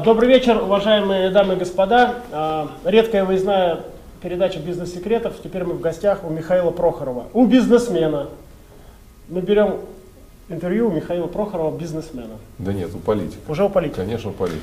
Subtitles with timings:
[0.00, 2.14] Добрый вечер, уважаемые дамы и господа.
[2.32, 3.80] А, Редкая выездная
[4.22, 5.34] передача «Бизнес-секретов».
[5.42, 8.28] Теперь мы в гостях у Михаила Прохорова, у бизнесмена.
[9.28, 9.76] Мы берем
[10.48, 12.38] интервью у Михаила Прохорова, бизнесмена.
[12.58, 13.38] Да нет, у политика.
[13.50, 14.02] Уже у политика.
[14.02, 14.60] Конечно, у политика.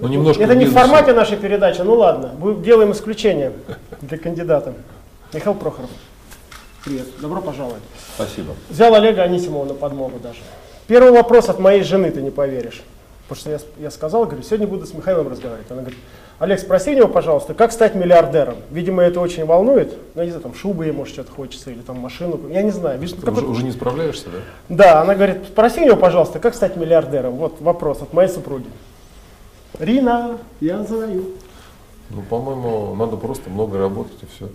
[0.00, 3.52] Ну, немножко Это не в формате нашей передачи, ну ладно, будем- делаем исключение
[4.00, 4.74] для кандидата.
[5.32, 5.90] Михаил Прохоров.
[6.84, 7.82] Привет, добро пожаловать.
[8.16, 8.54] Спасибо.
[8.68, 10.40] Взял Олега Анисимова на подмогу даже.
[10.86, 12.82] Первый вопрос от моей жены, ты не поверишь.
[13.28, 15.70] Потому что я, я сказал, говорю, сегодня буду с Михаилом разговаривать.
[15.70, 15.98] Она говорит,
[16.38, 18.56] Олег, спроси у него, пожалуйста, как стать миллиардером.
[18.70, 19.96] Видимо, это очень волнует.
[20.14, 22.38] Ну, я не знаю, там шубы ему что-то хочется, или там машину.
[22.50, 22.98] Я не знаю.
[22.98, 24.38] Видишь, Ты уже, уже не справляешься, да?
[24.76, 27.34] Да, она говорит, спроси у него, пожалуйста, как стать миллиардером.
[27.36, 28.66] Вот вопрос от моей супруги.
[29.78, 31.24] Рина, я задаю.
[32.10, 34.48] Ну, по-моему, надо просто много работать и все.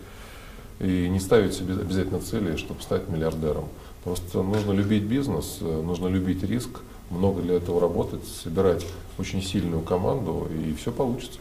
[0.80, 3.66] И не ставить себе обязательно цели, чтобы стать миллиардером.
[4.04, 6.80] Просто нужно любить бизнес, э, нужно любить риск,
[7.10, 8.86] много для этого работать, собирать
[9.18, 11.40] очень сильную команду, и все получится.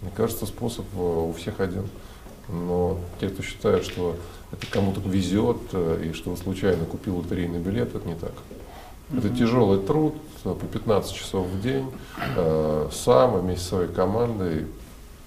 [0.00, 1.88] Мне кажется, способ э, у всех один.
[2.48, 4.16] Но те, кто считает, что
[4.52, 8.32] это кому-то везет, э, и что случайно купил лотерейный билет, это не так.
[9.16, 11.90] Это тяжелый труд, э, по 15 часов в день,
[12.36, 14.66] э, сам, вместе со своей командой.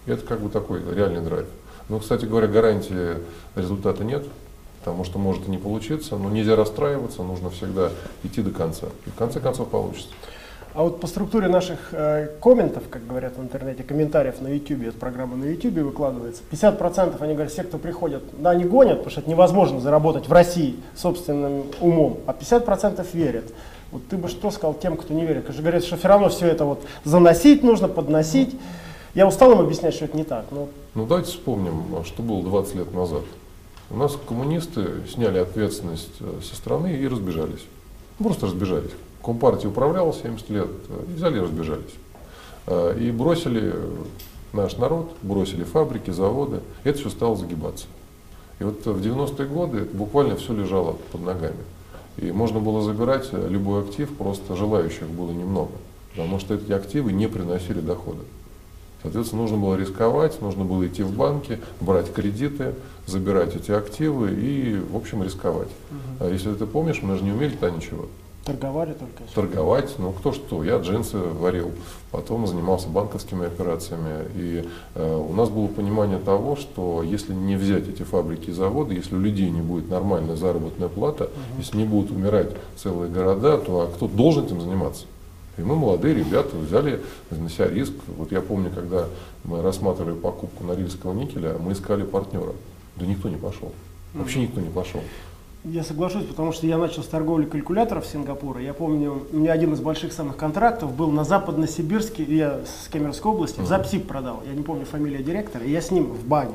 [0.05, 1.47] Это как бы такой реальный драйв.
[1.89, 3.17] Ну, кстати говоря, гарантии
[3.55, 4.25] результата нет,
[4.87, 7.91] потому что может и не получиться, но нельзя расстраиваться, нужно всегда
[8.23, 8.87] идти до конца.
[9.05, 10.09] И в конце концов получится.
[10.73, 14.97] А вот по структуре наших э, комментов, как говорят в интернете, комментариев на YouTube, эта
[14.97, 19.21] программа на YouTube выкладывается, 50% они говорят, все, кто приходят, да, они гонят, потому что
[19.21, 23.45] это невозможно заработать в России собственным умом, а 50% верят.
[23.91, 25.43] Вот ты бы что сказал тем, кто не верит?
[25.43, 28.55] Потому что говорят, что все равно все это вот заносить нужно, подносить.
[29.15, 30.45] Я устал им объяснять, что это не так.
[30.51, 33.23] Но Ну давайте вспомним, что было 20 лет назад.
[33.89, 37.65] У нас коммунисты сняли ответственность э, со страны и разбежались.
[38.17, 38.91] Просто разбежались.
[39.23, 41.93] Компартия управляла 70 лет, э, и взяли и разбежались.
[42.65, 43.73] Э, И бросили
[44.51, 46.59] наш народ, бросили фабрики, заводы.
[46.83, 47.85] Это все стало загибаться.
[48.59, 51.63] И вот в 90-е годы буквально все лежало под ногами.
[52.17, 55.71] И можно было забирать любой актив, просто желающих было немного.
[56.11, 58.23] Потому что эти активы не приносили дохода.
[59.03, 62.73] Соответственно, нужно было рисковать, нужно было идти в банки, брать кредиты,
[63.05, 65.69] забирать эти активы и, в общем, рисковать.
[66.19, 68.07] А если ты помнишь, мы же не умели то ничего.
[68.43, 69.23] торговали только.
[69.33, 71.71] Торговать, ну кто что, я джинсы варил,
[72.11, 74.25] потом занимался банковскими операциями.
[74.35, 78.95] И э, у нас было понимание того, что если не взять эти фабрики и заводы,
[78.95, 83.81] если у людей не будет нормальная заработная плата, если не будут умирать целые города, то
[83.81, 85.05] а кто должен этим заниматься?
[85.57, 87.01] И мы, молодые ребята, взяли
[87.49, 87.93] себя риск.
[88.17, 89.05] Вот я помню, когда
[89.43, 92.53] мы рассматривали покупку норильского никеля, мы искали партнера.
[92.95, 93.71] Да никто не пошел.
[94.13, 95.01] Вообще никто не пошел.
[95.63, 98.61] Я соглашусь, потому что я начал с торговли калькуляторов Сингапура.
[98.61, 103.31] Я помню, у меня один из больших самых контрактов был на Западно-Сибирске, я с Кемеровской
[103.31, 104.43] области, в Запсиб продал.
[104.47, 106.53] Я не помню фамилия директора, и я с ним в бане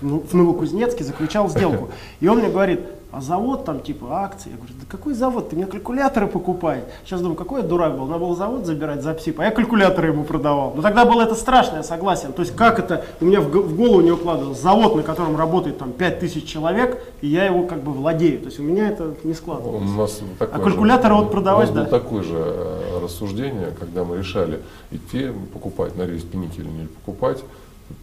[0.00, 1.90] в Новокузнецке заключал сделку.
[2.20, 4.50] И он мне говорит, а завод там типа акции.
[4.50, 5.48] Я говорю, да какой завод?
[5.48, 6.84] Ты мне калькуляторы покупай.
[7.04, 8.06] Сейчас думаю, какой я дурак был.
[8.06, 10.74] Надо было завод забирать за ПСИП, а я калькуляторы ему продавал.
[10.76, 12.32] Но тогда было это страшно, я согласен.
[12.32, 14.60] То есть как это у меня в голову не укладывалось.
[14.60, 18.40] Завод, на котором работает там 5000 человек, и я его как бы владею.
[18.40, 19.90] То есть у меня это не У складывалось.
[19.96, 21.90] нас такое А калькуляторы же, вот продавать, у нас да.
[21.90, 26.86] было такое же э, рассуждение, когда мы решали идти покупать на рельс никель или не
[26.88, 27.42] покупать.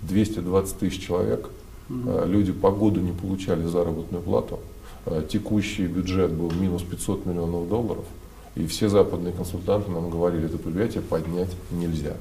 [0.02, 1.50] 220 тысяч человек,
[1.90, 4.60] э, люди по году не получали заработную плату,
[5.30, 8.06] текущий бюджет был минус 500 миллионов долларов,
[8.56, 12.14] и все западные консультанты нам говорили, это предприятие поднять нельзя.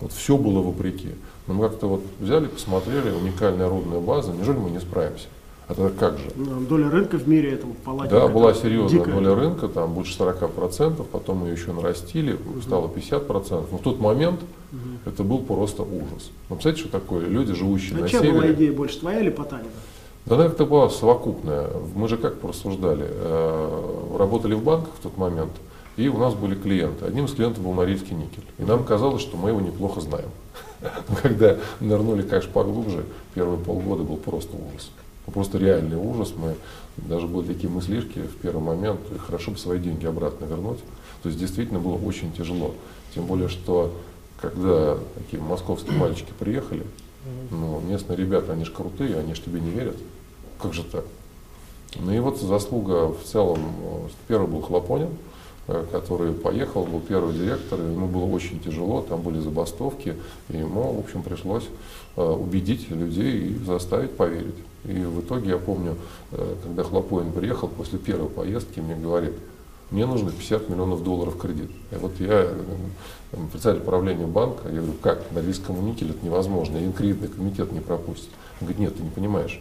[0.00, 1.10] Вот все было вопреки.
[1.46, 5.26] Но мы как-то вот взяли, посмотрели, уникальная рудная база, неужели мы не справимся?
[5.68, 6.24] А тогда как же?
[6.34, 8.10] Ну, Доля рынка в мире это в палате.
[8.10, 9.14] Да, была серьезная дикая.
[9.14, 13.66] доля рынка, там больше 40%, потом ее еще нарастили, стало 50%.
[13.70, 14.40] Но в тот момент
[15.04, 16.30] это был просто ужас.
[16.48, 18.54] Вы представляете, что такое люди, живущие А на чья была севере?
[18.54, 19.68] идея больше, твоя или Потанина?
[20.30, 21.70] Да, она как-то была совокупная.
[21.96, 25.50] Мы же как порассуждали, э, работали в банках в тот момент,
[25.96, 27.04] и у нас были клиенты.
[27.04, 28.44] Одним из клиентов был Норильский никель.
[28.58, 30.28] И нам казалось, что мы его неплохо знаем.
[31.22, 33.04] Когда нырнули, конечно, поглубже,
[33.34, 34.92] первые полгода был просто ужас.
[35.26, 36.32] Просто реальный ужас.
[36.36, 36.54] Мы
[36.96, 40.78] даже были такие мыслишки в первый момент, хорошо бы свои деньги обратно вернуть.
[41.24, 42.74] То есть действительно было очень тяжело.
[43.16, 43.92] Тем более, что
[44.40, 46.86] когда такие московские мальчики приехали,
[47.50, 49.96] ну, местные ребята, они же крутые, они же тебе не верят.
[50.62, 51.04] Как же так?
[51.98, 55.08] Ну и вот заслуга в целом, э, первый был Хлопонин,
[55.66, 60.16] э, который поехал, был первый директор, и ему было очень тяжело, там были забастовки,
[60.50, 61.66] и ему, в общем, пришлось
[62.16, 64.54] э, убедить людей и заставить поверить.
[64.84, 65.94] И в итоге, я помню,
[66.62, 69.34] когда Хлопонин приехал, после первой поездки мне говорит,
[69.90, 71.70] мне нужно 50 миллионов долларов кредит.
[71.90, 72.48] И вот я
[73.52, 77.80] председатель правления банка, я говорю, как, на рискому никеле это невозможно, один кредитный комитет не
[77.80, 78.30] пропустит.
[78.60, 79.60] Он говорит, нет, ты не понимаешь,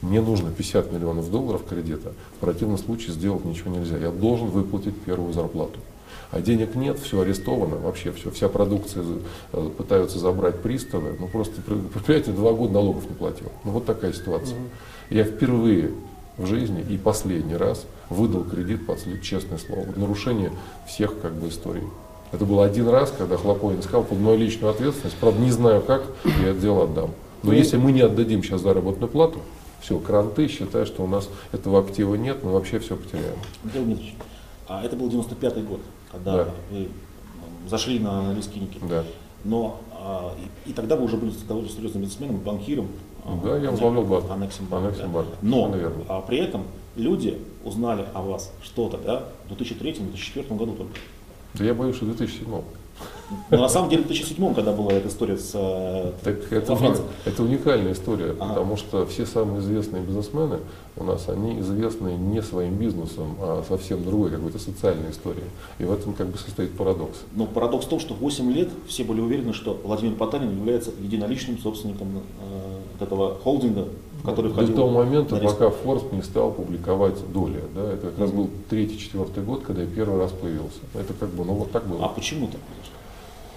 [0.00, 4.98] мне нужно 50 миллионов долларов кредита, в противном случае сделать ничего нельзя, я должен выплатить
[5.02, 5.80] первую зарплату.
[6.30, 9.02] А денег нет, все арестовано, вообще все, вся продукция
[9.52, 13.50] э, пытаются забрать приставы, ну просто предприятие два года налогов не платило.
[13.64, 14.56] Ну вот такая ситуация.
[14.56, 14.64] Угу.
[15.10, 15.92] Я впервые
[16.36, 20.52] в жизни и последний раз выдал кредит под честное слово, нарушение
[20.86, 21.82] всех как бы историй.
[22.30, 26.02] Это был один раз, когда Хлопонин сказал под мою личную ответственность, правда не знаю как,
[26.24, 27.10] я это дело отдам.
[27.42, 29.40] Но если мы не отдадим сейчас заработную плату,
[29.80, 33.36] все, кранты, считай, что у нас этого актива нет, мы вообще все потеряем.
[33.64, 34.14] Михаил Дмитриевич,
[34.66, 35.80] а это был 95-й год,
[36.10, 36.50] когда да.
[36.70, 36.88] вы
[37.68, 38.80] зашли на английский никель.
[38.88, 39.04] Да.
[39.44, 40.34] Но а,
[40.66, 42.88] и, и тогда вы уже были довольно серьезным бизнесменом, банкиром.
[43.44, 44.30] Да, я возглавлял банк.
[44.30, 44.86] Анексимбанк.
[44.86, 45.28] Анексимбанк.
[45.28, 45.36] Да.
[45.42, 45.74] Но
[46.08, 46.64] а, при этом
[46.96, 50.98] люди узнали о вас что-то да, в 2003-2004 году только.
[51.54, 52.46] Да я боюсь, что в 2007.
[53.50, 57.42] Но на самом деле в 2007, когда была эта история с э, так это, это
[57.42, 58.48] уникальная история, ага.
[58.48, 60.60] потому что все самые известные бизнесмены
[60.96, 65.44] у нас, они известны не своим бизнесом, а совсем другой какой-то социальной историей.
[65.78, 67.18] И в этом как бы состоит парадокс.
[67.34, 71.58] Но парадокс в том, что 8 лет все были уверены, что Владимир Потанин является единоличным
[71.58, 72.08] собственником
[72.40, 73.88] э, этого холдинга,
[74.22, 74.70] в который входил.
[74.70, 77.62] До того момента, пока Форс не стал публиковать доли.
[77.74, 80.80] Да, это как раз был третий-четвертый год, когда я первый раз появился.
[80.94, 82.04] Это как бы, ну вот так было.
[82.04, 82.97] А почему так произошло?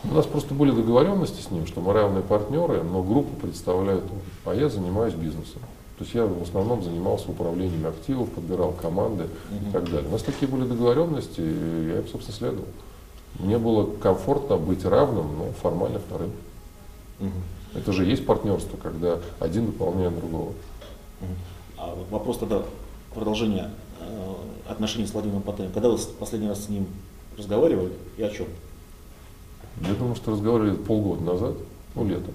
[0.03, 4.19] У нас просто были договоренности с ним, что мы равные партнеры, но группу представляют он,
[4.51, 5.61] а я занимаюсь бизнесом.
[5.97, 9.69] То есть я в основном занимался управлением активов, подбирал команды угу.
[9.69, 10.09] и так далее.
[10.09, 12.65] У нас такие были договоренности, и я им, собственно, следовал.
[13.37, 16.31] Мне было комфортно быть равным, но формально вторым.
[17.19, 17.29] Угу.
[17.75, 20.49] Это же есть партнерство, когда один дополняет другого.
[20.49, 21.27] Угу.
[21.77, 22.63] А вопрос тогда
[23.13, 23.69] продолжения
[23.99, 24.33] э,
[24.67, 25.73] отношений с Владимиром Потаниным.
[25.73, 26.87] Когда вы последний раз с ним
[27.37, 28.47] разговаривали и о чем?
[29.79, 31.55] Я думаю, что разговаривали полгода назад,
[31.95, 32.33] ну летом.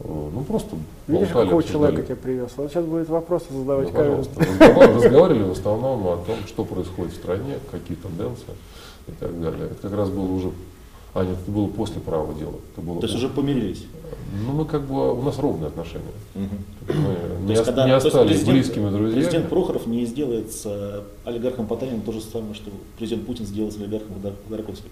[0.00, 0.76] Э, ну просто
[1.06, 2.52] Видишь, болтали, какого человека тебе привез?
[2.56, 4.94] Вот сейчас будет вопросы задавать ну, каждый.
[4.96, 8.54] Разговаривали в основном о том, что происходит в стране, какие тенденции
[9.08, 9.66] и так далее.
[9.66, 10.52] Это как раз было уже
[11.12, 12.54] а, нет, это было после правого дела.
[12.72, 13.84] Это было то есть уже помирились?
[14.46, 16.04] Ну, мы как бы, у нас ровные отношения.
[16.36, 16.94] Угу.
[16.94, 19.20] Мы не, есть, когда, не остались близкими друзьями.
[19.20, 23.76] Президент Прохоров не сделает с олигархом Потаниным то же самое, что президент Путин сделал с
[23.76, 24.14] олигархом
[24.48, 24.88] Ходорковским.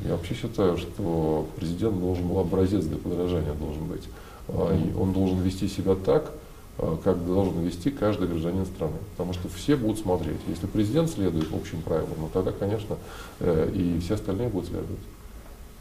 [0.00, 4.02] Я вообще считаю, что президент должен был образец для подражания должен быть.
[4.48, 6.32] А, и он должен вести себя так,
[6.78, 8.96] а, как должен вести каждый гражданин страны.
[9.12, 10.38] Потому что все будут смотреть.
[10.48, 12.96] Если президент следует общим правилам, ну тогда, конечно,
[13.40, 15.00] э, и все остальные будут следовать.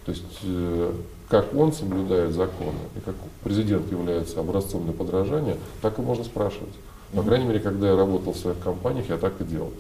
[0.06, 0.94] То есть, э,
[1.30, 6.74] как он соблюдает законы, и как президент является образцом для подражания, так и можно спрашивать.
[7.14, 9.72] По крайней мере, когда я работал в своих компаниях, я так и делал.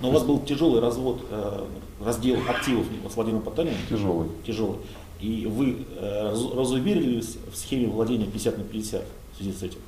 [0.00, 1.64] Но у вас был тяжелый развод, э,
[2.04, 3.78] раздел активов с Владимиром Потаниным?
[3.88, 4.28] Тяжелый.
[4.46, 4.78] Тяжелый.
[5.20, 9.02] И вы э, разуверились в схеме владения 50 на 50
[9.32, 9.78] в связи с этим?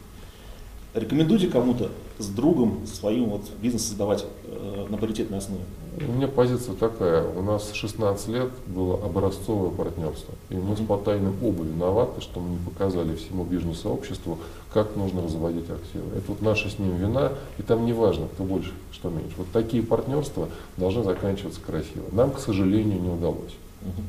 [0.95, 5.63] Рекомендуйте кому-то с другом своим вот бизнес создавать э, на паритетной основе?
[6.07, 7.27] У меня позиция такая.
[7.29, 10.35] У нас 16 лет было образцовое партнерство.
[10.51, 14.39] И мы с Потайным оба виноваты, что мы не показали всему бизнес-сообществу,
[14.73, 16.17] как нужно разводить активы.
[16.17, 19.35] Это вот наша с ним вина, и там не важно, кто больше, что меньше.
[19.37, 22.05] Вот такие партнерства должны заканчиваться красиво.
[22.13, 23.55] Нам, к сожалению, не удалось.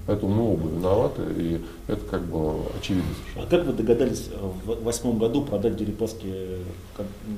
[0.08, 3.46] Поэтому мы оба виноваты, и это как бы очевидно совершенно.
[3.46, 4.30] А как вы догадались
[4.66, 6.58] в восьмом году продать Дерипаске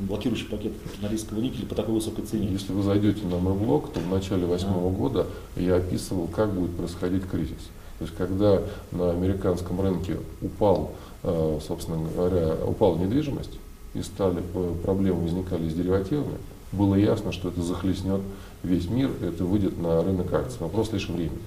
[0.07, 2.47] блокирующий пакет норильского никеля по такой высокой цене?
[2.51, 4.91] Если вы зайдете на мой блог, то в начале восьмого а.
[4.91, 7.61] года я описывал, как будет происходить кризис.
[7.99, 10.93] То есть, когда на американском рынке упал,
[11.23, 13.59] э, собственно говоря, упала недвижимость,
[13.93, 16.37] и стали э, проблемы возникали с деривативами,
[16.71, 18.21] было ясно, что это захлестнет
[18.63, 20.57] весь мир, это выйдет на рынок акций.
[20.59, 21.37] Вопрос лишь времени.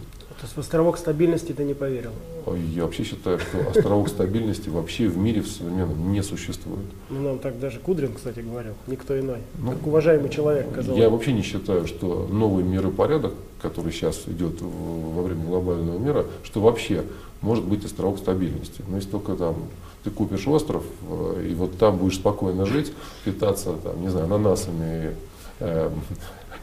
[0.45, 2.11] То есть в островок стабильности ты не поверил?
[2.75, 6.85] Я вообще считаю, что островок стабильности вообще в мире в современном не существует.
[7.09, 9.39] Ну, нам так даже Кудрин, кстати, говорил, никто иной.
[9.59, 11.01] Ну, как уважаемый человек, казалось.
[11.01, 13.33] Я вообще не считаю, что новый миропорядок,
[13.63, 17.05] который сейчас идет во время глобального мира, что вообще
[17.41, 18.83] может быть островок стабильности.
[18.87, 19.57] Но если только там
[20.03, 22.93] ты купишь остров, э, и вот там будешь спокойно жить,
[23.25, 25.17] питаться, там, не знаю, ананасами,
[25.61, 25.91] э,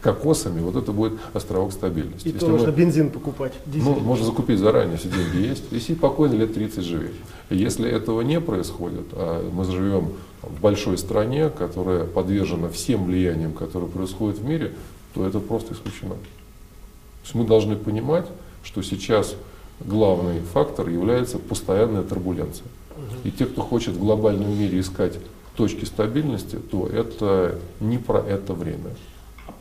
[0.02, 2.28] кокосами, вот это будет островок стабильности.
[2.28, 3.54] И если то нужно бензин покупать.
[3.66, 3.84] Дизель.
[3.90, 7.10] Ну, можно закупить заранее, если деньги есть, и сидеть спокойно лет 30 живи.
[7.50, 13.90] Если этого не происходит, а мы живем в большой стране, которая подвержена всем влияниям, которые
[13.90, 14.74] происходят в мире,
[15.14, 16.16] то это просто исключено.
[16.16, 18.26] То есть мы должны понимать,
[18.64, 19.36] что сейчас
[19.80, 22.66] главный фактор является постоянная турбуленция.
[23.24, 25.14] И те, кто хочет в глобальном мире искать
[25.56, 28.96] точки стабильности, то это не про это время.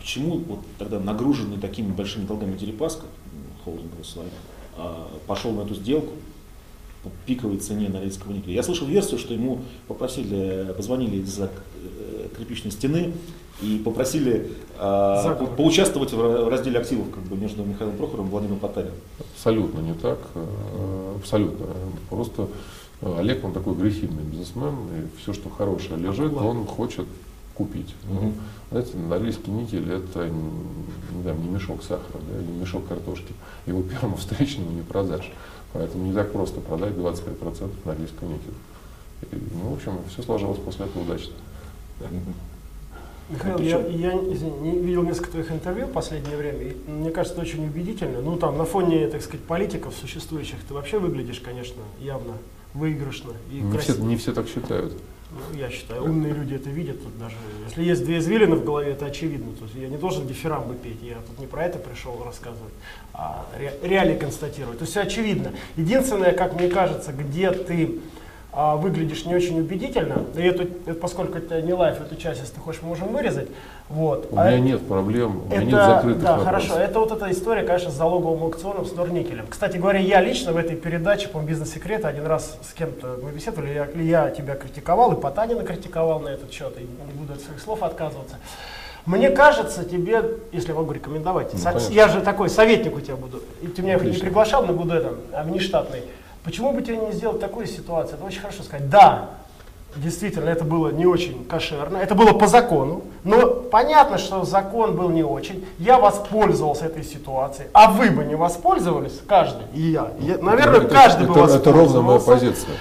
[0.01, 3.07] Почему вот тогда нагруженный такими большими долгами Дерипаска,
[3.65, 4.31] холдинговый своим,
[4.77, 6.13] а, пошел на эту сделку
[7.03, 8.55] по пиковой цене норильского никеля?
[8.55, 11.51] Я слышал версию, что ему попросили, позвонили из-за
[11.85, 13.13] э, кирпичной стены
[13.63, 18.95] и попросили э, поучаствовать в разделе активов как бы, между Михаилом Прохоровым и Владимиром Потариным.
[19.35, 20.19] Абсолютно не так.
[20.35, 21.67] Э, абсолютно.
[22.09, 22.49] Просто
[23.03, 27.07] Олег, он такой агрессивный бизнесмен, и все, что хорошее лежит, он хочет
[27.55, 27.95] купить.
[28.11, 28.33] Угу.
[28.71, 33.33] Знаете, норильский никель это не, да, не мешок сахара, да, не мешок картошки.
[33.67, 35.31] Его первому встречному не продашь.
[35.73, 38.55] Поэтому не так просто продать 25% норильского никеля.
[39.31, 41.33] И, ну, в общем, все сложилось после этого удачно.
[43.29, 47.41] Михаил, я, я извини, не видел несколько твоих интервью в последнее время, и мне кажется,
[47.41, 48.21] очень убедительно.
[48.21, 52.33] Ну, там, на фоне, так сказать, политиков существующих, ты вообще выглядишь, конечно, явно
[52.75, 53.99] выигрышно и не красиво.
[53.99, 54.95] Все, не все так считают.
[55.33, 57.03] Ну, я считаю, умные люди это видят.
[57.03, 59.53] Тут даже, если есть две извилины в голове, это очевидно.
[59.55, 62.73] То есть я не должен дифирамбы петь, я тут не про это пришел рассказывать,
[63.13, 64.79] а ре, реалии констатировать.
[64.79, 65.53] То есть все очевидно.
[65.77, 68.01] Единственное, как мне кажется, где ты
[68.53, 72.55] а, выглядишь не очень убедительно, и эту, это, поскольку это не лайф, эту часть, если
[72.55, 73.49] ты хочешь, можем вырезать.
[73.89, 74.29] Вот.
[74.31, 76.69] У а меня нет проблем, у меня нет закрытых Да, вопросов.
[76.69, 76.81] хорошо.
[76.81, 79.47] Это вот эта история, конечно, с залоговым аукционом с Норникелем.
[79.49, 83.73] Кстати говоря, я лично в этой передаче, по бизнес-секреты, один раз с кем-то мы беседовали,
[83.73, 83.89] я,
[84.25, 87.83] я тебя критиковал, и Потанина критиковал на этот счет, и не буду от своих слов
[87.83, 88.37] отказываться.
[89.07, 93.43] Мне кажется, тебе, если могу рекомендовать, Ну, со- я же такой советник у тебя буду,
[93.63, 94.25] и ты меня не Отлично.
[94.27, 96.03] приглашал, но буду это, а, внештатный.
[96.45, 98.17] Почему бы тебе не сделать такую ситуацию?
[98.17, 98.89] Это очень хорошо сказать.
[98.89, 99.27] Да,
[99.97, 105.11] действительно, это было не очень кошерно, это было по закону, но понятно, что закон был
[105.11, 105.67] не очень.
[105.79, 110.09] Я воспользовался этой ситуацией, а вы бы не воспользовались, каждый, и я.
[110.21, 112.67] Я- наверное, это, каждый бы это, это ровно моя воспользовался.
[112.67, 112.77] позиция.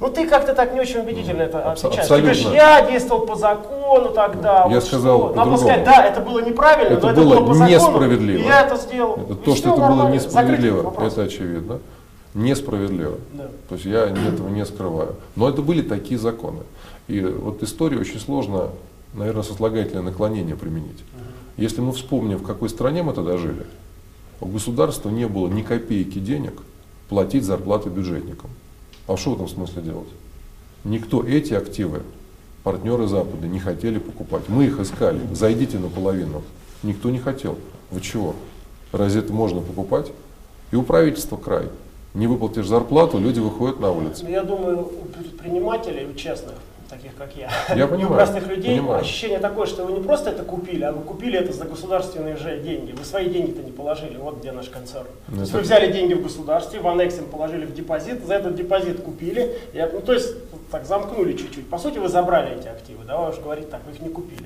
[0.00, 2.10] Ну ты как-то так не очень убедительно это Абс- отвечаешь.
[2.10, 2.34] абсолютно.
[2.34, 4.64] Ты говоришь, я действовал по закону тогда.
[4.68, 5.34] Я вот сказал что.
[5.36, 7.70] Надо сказать, да, это было неправильно, Это но это было было по закону.
[7.76, 8.38] несправедливо.
[8.38, 9.14] И я это сделал.
[9.14, 10.18] Это И то, что это было нормально.
[10.18, 10.26] Закрытый
[10.70, 11.78] несправедливо, это очевидно.
[12.34, 13.18] Несправедливо.
[13.34, 13.50] Да.
[13.68, 15.16] То есть я этого не скрываю.
[15.36, 16.60] Но это были такие законы.
[17.08, 18.70] И вот историю очень сложно,
[19.14, 21.04] наверное, сослагательное наклонение применить.
[21.56, 23.66] Если мы вспомним, в какой стране мы тогда жили,
[24.40, 26.54] у государства не было ни копейки денег
[27.08, 28.50] платить зарплаты бюджетникам.
[29.06, 30.08] А что в этом смысле делать?
[30.84, 32.02] Никто эти активы,
[32.62, 34.48] партнеры Запада, не хотели покупать.
[34.48, 35.20] Мы их искали.
[35.34, 36.42] Зайдите наполовину.
[36.82, 37.58] Никто не хотел.
[37.90, 38.34] Вы чего?
[38.90, 40.10] Разве это можно покупать?
[40.70, 41.68] И у правительства край.
[42.14, 44.28] Не выплатишь зарплату, люди выходят на улицу.
[44.28, 46.56] Я думаю, у предпринимателей, у честных,
[46.90, 49.00] таких как я, Я и у понимаю, простых людей понимаю.
[49.00, 52.60] ощущение такое, что вы не просто это купили, а вы купили это за государственные же
[52.60, 52.92] деньги.
[52.92, 55.06] Вы свои деньги-то не положили, вот где наш концерн.
[55.28, 58.56] Ну, То есть вы взяли деньги в государстве, в аннексе положили в депозит, за этот
[58.56, 60.34] депозит купили, и, ну, то есть
[60.70, 61.68] так замкнули чуть-чуть.
[61.70, 64.44] По сути, вы забрали эти активы, давай уж говорить так, вы их не купили.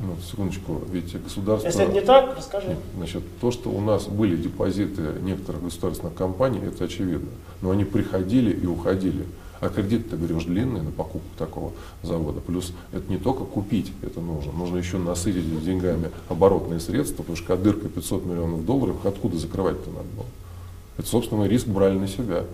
[0.00, 1.68] Ну, секундочку, ведь государство...
[1.68, 2.76] Если это не так, расскажи.
[2.96, 7.30] Значит, то, что у нас были депозиты некоторых государственных компаний, это очевидно.
[7.62, 9.24] Но они приходили и уходили.
[9.60, 11.72] А кредит, ты говоришь, длинный на покупку такого
[12.02, 12.40] завода.
[12.40, 17.46] Плюс это не только купить это нужно, нужно еще насытить деньгами оборотные средства, потому что
[17.46, 20.26] когда дырка 500 миллионов долларов, откуда закрывать-то надо было?
[20.98, 22.44] Это, собственно, риск брали на себя.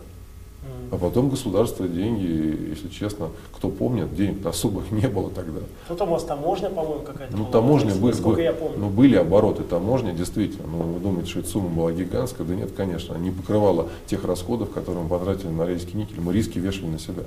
[0.93, 5.61] А потом государство деньги, если честно, кто помнит, денег особых не было тогда.
[5.89, 7.37] Тут у вас таможня, по-моему, какая-то.
[7.37, 8.79] Ну, таможня были, насколько я помню.
[8.79, 10.67] ну, были обороты таможни, действительно.
[10.67, 12.47] Ну, вы думаете, что эта сумма была гигантская?
[12.47, 13.15] Да нет, конечно.
[13.15, 16.21] Не покрывала тех расходов, которые мы потратили на рейский никель.
[16.21, 17.23] Мы риски вешали на себя.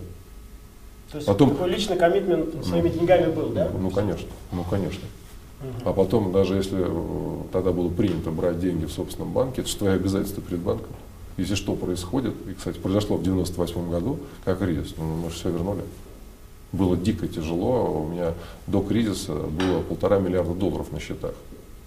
[1.12, 3.70] То есть потом- такой личный коммитмент своими деньгами был, да?
[3.80, 5.04] Ну, конечно, ну, конечно.
[5.86, 9.78] А потом, даже если э, тогда было принято брать деньги в собственном банке, это же
[9.78, 10.92] твои обязательства перед банком.
[11.38, 15.50] Если что происходит, и, кстати, произошло в 98 году, как кризис, ну, мы же все
[15.50, 15.82] вернули.
[16.72, 18.34] Было дико тяжело, у меня
[18.68, 21.34] до кризиса было полтора миллиарда долларов на счетах.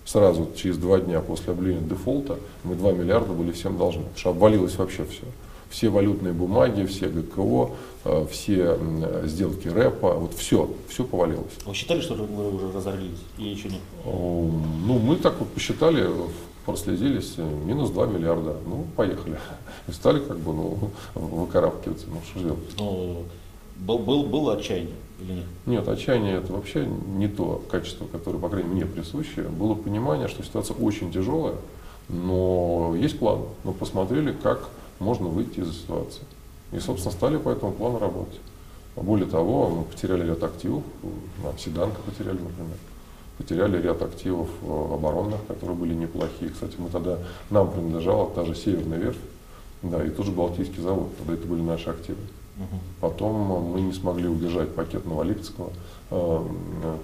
[0.05, 4.31] Сразу через два дня после объявления дефолта мы 2 миллиарда были всем должны, потому что
[4.31, 5.25] обвалилось вообще все.
[5.69, 7.71] Все валютные бумаги, все ГКО,
[8.05, 8.79] э, все
[9.25, 11.53] сделки рэпа, вот все, все повалилось.
[11.65, 13.81] Вы считали, что вы уже разорились или еще нет?
[14.05, 16.09] Ну, мы так вот посчитали,
[16.67, 18.57] прослезились, э, минус 2 миллиарда.
[18.67, 19.39] Ну, поехали.
[19.89, 22.07] И стали как бы ну, выкарабкиваться.
[22.09, 22.59] Ну, что делать?
[22.79, 23.25] Ну,
[23.77, 25.45] был, был, было отчаяние или нет?
[25.65, 29.43] Нет, отчаяние это вообще не то качество, которое, по крайней мере, мне присуще.
[29.43, 31.57] Было понимание, что ситуация очень тяжелая,
[32.09, 33.43] но есть план.
[33.65, 34.69] Мы посмотрели, как
[34.99, 36.23] можно выйти из ситуации.
[36.73, 38.41] И, собственно, стали по этому плану работать.
[38.97, 40.83] Более того, мы потеряли ряд активов,
[41.43, 42.77] на Седанка потеряли, например.
[43.39, 46.51] Потеряли ряд активов э, оборонных, которые были неплохие.
[46.51, 47.19] Кстати, мы тогда,
[47.51, 49.19] нам принадлежала та же Северная верфь,
[49.83, 52.19] да, и тот же Балтийский завод, тогда это были наши активы.
[53.01, 53.35] Потом
[53.73, 55.71] мы не смогли удержать пакет Новолипецкого,
[56.11, 56.45] э,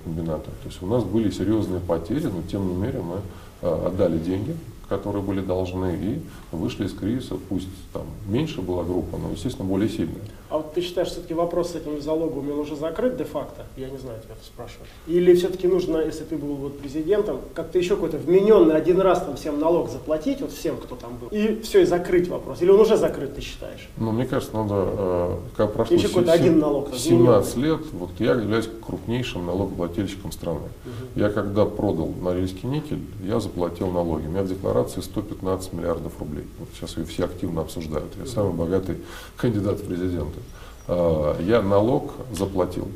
[0.05, 0.51] комбината.
[0.62, 3.17] То есть у нас были серьезные потери, но тем не менее мы
[3.61, 4.57] э, отдали деньги,
[4.89, 6.23] которые были должны, и
[6.57, 10.23] вышли из кризиса, пусть там меньше была группа, но, естественно, более сильная.
[10.52, 13.64] А вот ты считаешь, все-таки вопрос с этими залогами, он уже закрыт де-факто?
[13.78, 14.87] Я не знаю, тебя это спрашиваю.
[15.06, 19.37] Или все-таки нужно, если ты был вот президентом, как-то еще какой-то вмененный один раз там
[19.37, 22.61] всем налог заплатить, вот всем, кто там был, и все, и закрыть вопрос?
[22.61, 23.88] Или он уже закрыт, ты считаешь?
[23.97, 28.32] Ну, мне кажется, надо, э, как прошло Еще какой-то один налог, 17 лет, вот я
[28.32, 30.68] являюсь крупнейшим налогоплательщиком страны.
[31.16, 34.26] Я когда продал Норильский никель, я заплатил налоги.
[34.26, 36.44] У меня в декларации 115 миллиардов рублей.
[36.59, 38.12] Вот сейчас ее все активно обсуждают.
[38.18, 38.99] Я самый богатый
[39.37, 40.42] кандидат в президенты.
[40.89, 42.89] А, Я налог заплатил.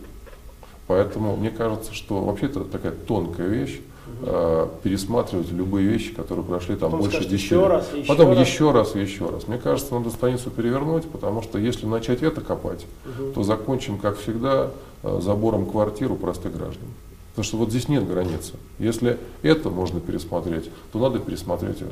[0.86, 3.80] Поэтому мне кажется, что вообще это такая тонкая вещь,
[4.22, 7.68] а, пересматривать любые вещи, которые прошли там Потом больше скажешь, 10 еще лет.
[7.68, 8.38] раз, еще Потом раз.
[8.48, 9.48] еще раз и еще раз.
[9.48, 13.32] Мне кажется, надо страницу перевернуть, потому что если начать это копать, Мгм.
[13.32, 14.70] то закончим, как всегда,
[15.02, 16.86] э, забором квартир у простых граждан.
[17.30, 18.54] Потому что вот здесь нет границы.
[18.78, 21.90] Если это можно пересмотреть, то надо пересмотреть это.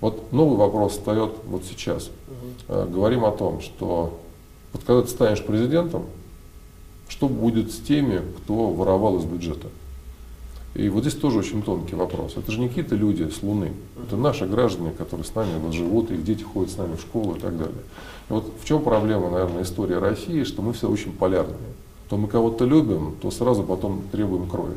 [0.00, 2.10] Вот новый вопрос встает вот сейчас.
[2.68, 4.18] Э, Говорим о том, что
[4.74, 6.04] вот когда ты станешь президентом,
[7.08, 9.68] что будет с теми, кто воровал из бюджета?
[10.74, 12.36] И вот здесь тоже очень тонкий вопрос.
[12.36, 13.72] Это же не какие-то люди с Луны.
[14.04, 17.38] Это наши граждане, которые с нами живут, их дети ходят с нами в школу и
[17.38, 17.82] так далее.
[18.28, 21.56] И вот в чем проблема, наверное, истории России, что мы все очень полярные.
[22.08, 24.76] То мы кого-то любим, то сразу потом требуем крови.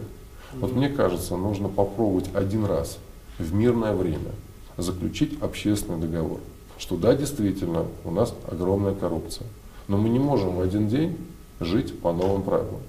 [0.54, 3.00] Вот мне кажется, нужно попробовать один раз
[3.40, 4.32] в мирное время
[4.78, 6.40] заключить общественный договор.
[6.78, 9.48] Что да, действительно, у нас огромная коррупция.
[9.88, 11.18] Но мы не можем в один день
[11.60, 12.82] жить по новым правилам.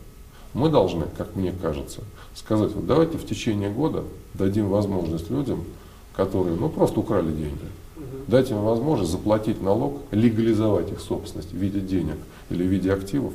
[0.54, 2.02] Мы должны, как мне кажется,
[2.34, 5.64] сказать, вот давайте в течение года дадим возможность людям,
[6.14, 7.66] которые ну, просто украли деньги,
[8.26, 12.16] дать им возможность заплатить налог, легализовать их собственность в виде денег
[12.50, 13.32] или в виде активов.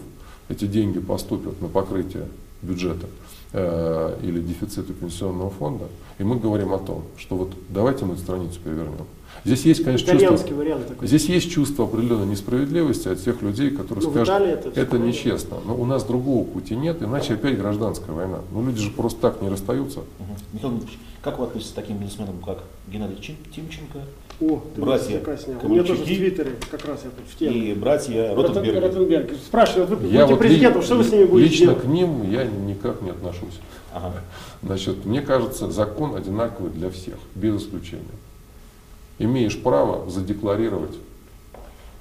[0.49, 2.27] Эти деньги поступят на покрытие
[2.61, 3.07] бюджета
[3.53, 5.85] э, или дефицита пенсионного фонда.
[6.17, 9.05] И мы говорим о том, что вот давайте мы эту страницу перевернем.
[9.45, 11.07] Здесь есть, конечно, Итальянский чувство, вариант такой.
[11.07, 15.57] здесь есть чувство определенной несправедливости от тех людей, которые Ну, скажут, это это, нечестно.
[15.65, 18.39] Но у нас другого пути нет, иначе опять гражданская война.
[18.53, 19.99] Ну люди же просто так не расстаются.
[19.99, 20.35] Мгм.
[20.53, 23.99] Михаил Дмитриевич, как вы относитесь к таким бизнесменам, как Геннадий Чин- Тимченко
[24.41, 25.57] О, ты Братья снял.
[25.63, 27.71] У меня тоже в Твиттере как раз я тут в теме.
[27.71, 28.33] и братья?
[28.35, 29.31] Ротенберг.
[29.45, 31.81] Спрашиваю, вот вы Я будете вот президентом, ли- что вы с ними будете лично делать?
[31.81, 33.59] к ним я никак не отношусь.
[33.93, 34.21] Ага.
[34.63, 38.03] Значит, мне кажется, закон одинаковый для всех, без исключения.
[39.19, 40.95] Имеешь право задекларировать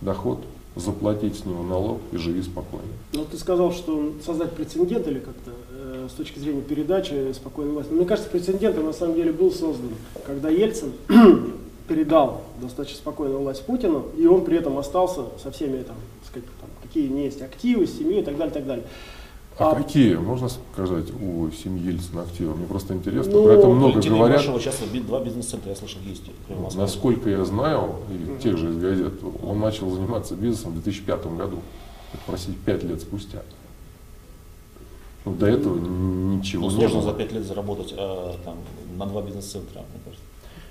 [0.01, 0.39] доход,
[0.77, 2.87] заплатить с него налог и живи спокойно.
[3.13, 7.93] Ну, ты сказал, что создать прецедент или как-то э, с точки зрения передачи спокойной власти.
[7.93, 9.91] Мне кажется, прецедентом на самом деле был создан,
[10.27, 10.93] когда Ельцин
[11.89, 15.97] передал достаточно спокойную власть Путину, и он при этом остался со всеми там,
[16.27, 18.87] сказать, там, какие не есть активы, семьи и так далее, так далее.
[19.59, 22.55] А, А- какие, можно сказать, у семьи Ельцина активы?
[22.55, 23.33] Мне просто интересно.
[23.33, 24.39] Ну, Про это много говорят.
[24.45, 26.23] Ивашева сейчас два бизнес-центра, я слышал, есть.
[26.77, 29.13] Насколько я знаю, и тех же из газет,
[29.43, 31.59] он начал заниматься бизнесом в 2005 году.
[32.13, 33.43] Это, простите, пять лет спустя.
[35.25, 37.13] Ну, до этого ничего Ну, не сложно было.
[37.13, 38.57] за пять лет заработать э, там,
[38.99, 40.25] на два бизнес-центра, мне кажется.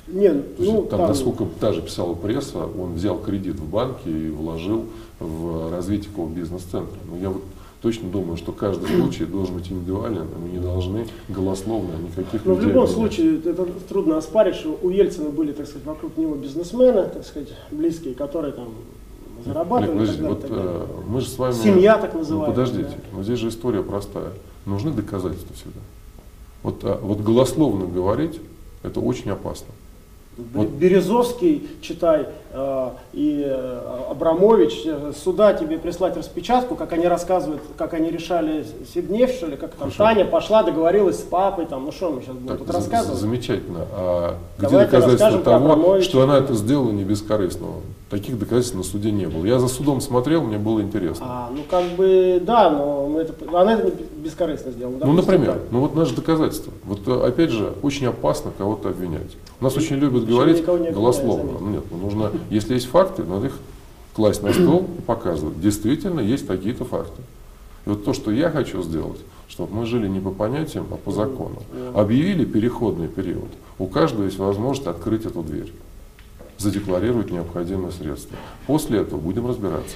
[0.08, 3.70] Не, То есть ну, там, там- насколько та же писала пресса, он взял кредит в
[3.70, 4.88] банке и вложил
[5.20, 6.98] в развитие такого бизнес-центра.
[7.10, 7.44] Но я вот
[7.82, 12.52] точно думаю, что каждый случай должен быть индивидуален, и мы не должны голословно никаких Но
[12.52, 13.14] Ну, в людей любом обвинять.
[13.14, 17.50] случае, это трудно оспарить, что у Ельцина были, так сказать, вокруг него бизнесмены, так сказать,
[17.72, 18.70] близкие, которые там
[19.46, 20.00] зарабатывали.
[20.02, 21.54] Олег, подождите, вот э, мы же с вами...
[21.54, 22.50] Семья так Ну, называемая.
[22.52, 23.18] подождите, да.
[23.18, 24.32] но здесь же история простая.
[24.68, 25.80] Нужны доказательства всегда.
[26.62, 28.40] Вот, а, вот голословно говорить,
[28.84, 29.68] это очень опасно.
[30.54, 30.68] Вот.
[30.70, 37.94] Березовский, читай, э, и э, Абрамович, э, суда тебе прислать распечатку, как они рассказывают, как
[37.94, 39.98] они решали Сибнефть, что ли, как там Хорошо.
[40.04, 43.20] Таня пошла, договорилась с папой, там, ну что мы сейчас будем Так, тут рассказывать?
[43.20, 43.86] замечательно.
[43.94, 47.68] А где Давайте про того, что она это сделала не бескорыстно?
[48.12, 49.46] Таких доказательств на суде не было.
[49.46, 51.26] Я за судом смотрел, мне было интересно.
[51.28, 54.96] А, ну как бы, да, но мы это, она это бескорыстно сделала.
[54.96, 55.62] Ну, допустим, например, так.
[55.72, 56.74] ну вот наши доказательства.
[56.84, 59.38] Вот э, опять же, очень опасно кого-то обвинять.
[59.62, 61.54] Нас очень любят говорить не голословно.
[61.62, 63.58] Ну, нет, ну, нужно, если есть факты, надо их
[64.14, 65.62] класть на стол и показывать.
[65.62, 67.22] Действительно, есть такие-то факты.
[67.86, 71.12] И вот то, что я хочу сделать, чтобы мы жили не по понятиям, а по
[71.12, 71.62] закону.
[71.96, 73.50] Объявили переходный период.
[73.80, 75.72] У каждого есть возможность открыть эту дверь,
[76.62, 78.38] задекларировать необходимые средства.
[78.68, 79.96] После этого будем разбираться.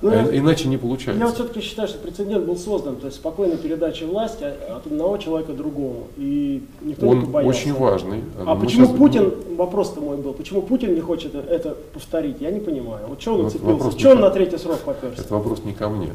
[0.00, 1.32] Ну, А я- иначе не Я вот получается.
[1.32, 6.08] все-таки считаю, что прецедент был создан, то есть спокойной передачи власти от одного человека другому.
[6.16, 7.56] И никто не Он побоялся.
[7.60, 8.20] очень важный.
[8.44, 13.06] А почему Путин, вопрос-то мой был, почему Путин не хочет это повторить, я не понимаю.
[13.08, 15.22] Вот что он Вот уцепился, что он не- на третий срок поперся?
[15.22, 16.10] Это вопрос не ко мне.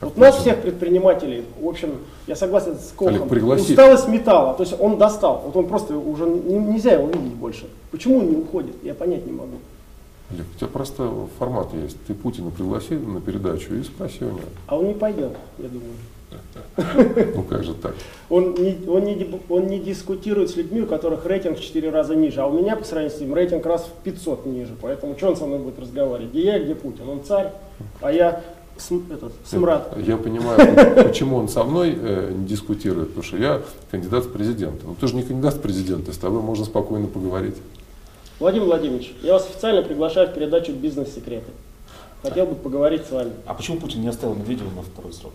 [0.00, 1.94] Вот нас всех предпринимателей, в общем,
[2.28, 2.92] я согласен с
[3.28, 3.72] пригласи.
[3.72, 7.66] усталость металла, то есть он достал, вот он просто уже не- нельзя его видеть больше.
[7.90, 9.56] Почему он не уходит, я понять не могу.
[10.30, 11.96] Олег, у тебя просто формат есть.
[12.06, 14.40] Ты Путина пригласи на передачу и спроси у него.
[14.66, 15.94] А он не пойдет, я думаю.
[17.34, 17.94] Ну как же так?
[18.28, 22.14] Он не, он, не, он не дискутирует с людьми, у которых рейтинг в 4 раза
[22.14, 22.42] ниже.
[22.42, 24.74] А у меня по сравнению с ним рейтинг раз в 500 ниже.
[24.80, 26.30] Поэтому что он со мной будет разговаривать?
[26.30, 27.08] Где я, где Путин?
[27.08, 27.52] Он царь,
[28.02, 28.42] а я
[28.80, 29.96] см- этот, смрад.
[30.06, 34.86] Я понимаю, почему он со мной э, не дискутирует, потому что я кандидат в президенты.
[34.86, 37.56] Ну ты же не кандидат в президенты, с тобой можно спокойно поговорить.
[38.40, 41.50] Владимир Владимирович, я вас официально приглашаю в передачу «Бизнес-секреты».
[42.22, 43.32] Хотел бы поговорить с вами.
[43.46, 45.32] А почему Путин не оставил Медведева на второй срок?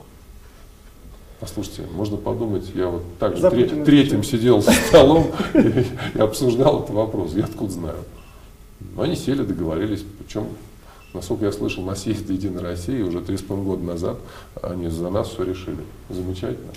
[1.39, 5.85] Послушайте, можно подумать, я вот так же тре- третьим сидел за столом и,
[6.17, 7.33] и обсуждал этот вопрос.
[7.33, 7.97] Я откуда знаю?
[8.95, 10.47] Но они сели, договорились, причем,
[11.13, 14.17] насколько я слышал, на съезде Единой России уже три с половиной года назад
[14.61, 15.77] они за нас все решили.
[16.09, 16.71] Замечательно.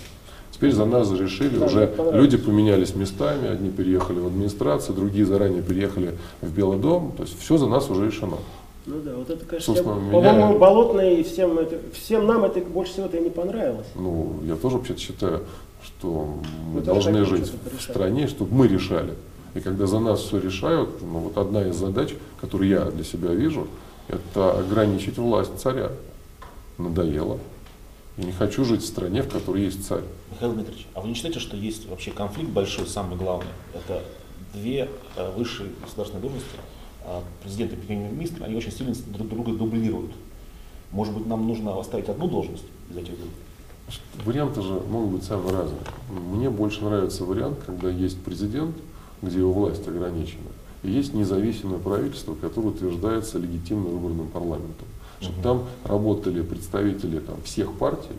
[0.52, 5.62] Теперь за нас решили, Да, уже люди поменялись местами, одни переехали в администрацию, другие заранее
[5.62, 8.38] переехали в Белый дом, то есть все за нас уже решено.
[8.86, 12.92] Ну да, вот это, конечно, меня- по-моему, болотное и всем, это, всем нам это больше
[12.92, 13.86] всего-то и не понравилось.
[13.96, 15.40] Ну, я тоже вообще считаю,
[15.84, 19.12] что мы Вы тоже должны жить в стране, чтобы мы решали.
[19.54, 23.30] И когда за нас все решают, ну вот одна из задач, которую я для себя
[23.30, 23.66] вижу,
[24.08, 25.90] это ограничить власть царя.
[26.78, 27.38] Надоело.
[28.16, 30.02] Я не хочу жить в стране, в которой есть царь.
[30.30, 33.50] Михаил Дмитриевич, а вы не считаете, что есть вообще конфликт большой, самый главный?
[33.74, 34.02] Это
[34.54, 36.56] две э, высшие государственные должности,
[37.04, 40.12] а президент и премьер-министр, они очень сильно друг друга дублируют.
[40.92, 43.28] Может быть, нам нужно оставить одну должность из этих двух?
[44.24, 45.80] Варианты же могут быть самые разные.
[46.10, 48.76] Мне больше нравится вариант, когда есть президент,
[49.22, 50.48] где его власть ограничена,
[50.82, 54.86] есть независимое правительство, которое утверждается легитимно выбранным парламентом.
[55.20, 55.42] Чтобы Мгм.
[55.42, 58.14] там работали представители там, всех партий,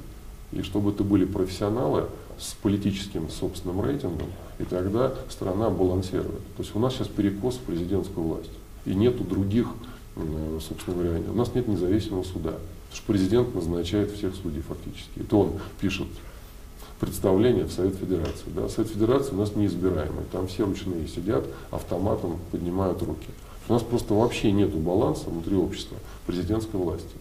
[0.51, 2.05] и чтобы это были профессионалы
[2.39, 4.27] с политическим собственным рейтингом,
[4.59, 6.39] и тогда страна балансирует.
[6.55, 8.49] То есть у нас сейчас перекос в президентскую власть,
[8.85, 9.67] и нету других,
[10.15, 12.53] м, собственно говоря, у нас нет независимого суда.
[12.89, 15.19] Потому что президент назначает всех судей фактически.
[15.19, 16.07] Это он пишет
[16.99, 18.49] представление в Совет Федерации.
[18.55, 18.69] Да?
[18.69, 20.25] Совет Федерации у нас неизбираемый.
[20.31, 23.27] Там все ручные сидят, автоматом поднимают руки.
[23.69, 27.15] У нас просто вообще нет баланса внутри общества президентской власти.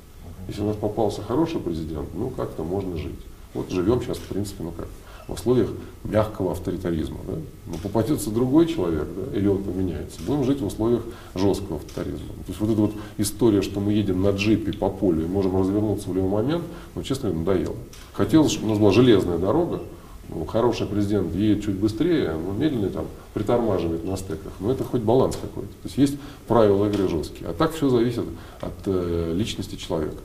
[0.48, 3.18] Если у нас попался хороший президент, ну как-то можно жить.
[3.52, 4.86] Вот живем сейчас, в принципе, ну как,
[5.26, 5.70] в условиях
[6.04, 7.18] мягкого авторитаризма.
[7.26, 7.34] Да?
[7.66, 11.02] Но попадется другой человек, да, или он поменяется, будем жить в условиях
[11.34, 12.28] жесткого авторитаризма.
[12.28, 15.58] То есть вот эта вот история, что мы едем на джипе по полю и можем
[15.58, 17.76] развернуться в любой момент, ну, честно говоря, надоело.
[18.16, 19.82] Хотелось, чтобы у нас была железная дорога,
[20.28, 24.52] ну, хороший президент едет чуть быстрее, но медленный там притормаживает на стеках.
[24.58, 25.68] Но это хоть баланс какой-то.
[25.68, 26.16] То есть есть
[26.48, 27.50] правила игры жесткие.
[27.50, 28.24] А так все зависит
[28.60, 30.16] от э, личности человека.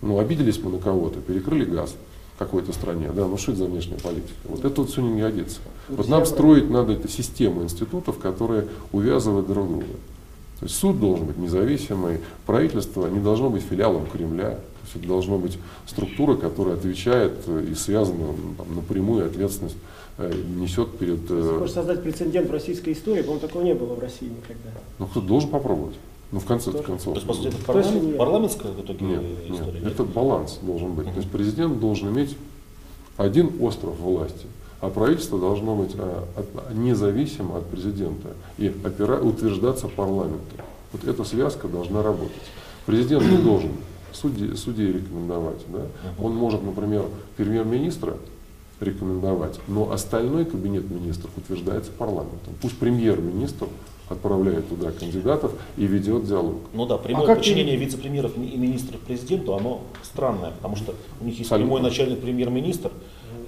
[0.00, 1.94] Ну, обиделись мы на кого-то, перекрыли газ
[2.34, 4.34] в какой-то стране, да, ну что это за внешняя политика?
[4.44, 5.60] Вот это вот все не годится.
[5.88, 9.86] Вот нам строить надо эту систему институтов, которые увязывают друг друга.
[10.58, 14.58] То есть суд должен быть независимый, правительство не должно быть филиалом Кремля.
[14.84, 18.26] То есть это должна быть структура, которая отвечает э, и связана
[18.58, 19.76] там, напрямую ответственность
[20.18, 21.20] э, несет перед...
[21.30, 24.70] э, Хочешь создать прецедент в российской истории, по-моему, такого не было в России никогда.
[24.98, 25.94] Ну кто должен попробовать.
[26.32, 26.84] Ну в конце Тоже.
[26.84, 27.14] концов.
[27.14, 28.18] То есть, по сути, это То есть парламент- нет.
[28.18, 29.80] парламентская в итоге Нет, э, нет, история?
[29.86, 31.06] это баланс должен быть.
[31.06, 32.36] То есть президент должен иметь
[33.16, 34.46] один остров власти,
[34.80, 40.58] а правительство должно быть а, от- независимо от президента и опира- утверждаться парламентом.
[40.92, 42.32] Вот эта связка должна работать.
[42.86, 43.70] Президент не должен
[44.14, 45.60] судей, судей рекомендовать.
[45.68, 45.86] Да?
[46.22, 47.04] Он может, например,
[47.36, 48.16] премьер-министра
[48.80, 52.54] рекомендовать, но остальной кабинет министров утверждается парламентом.
[52.60, 53.68] Пусть премьер-министр
[54.08, 56.56] отправляет туда кандидатов и ведет диалог.
[56.72, 61.24] Ну да, прямое А как подчинение вице-премьеров и министров президенту, оно странное, потому что у
[61.24, 61.74] них есть Абсолютно.
[61.76, 62.92] прямой начальник премьер-министр,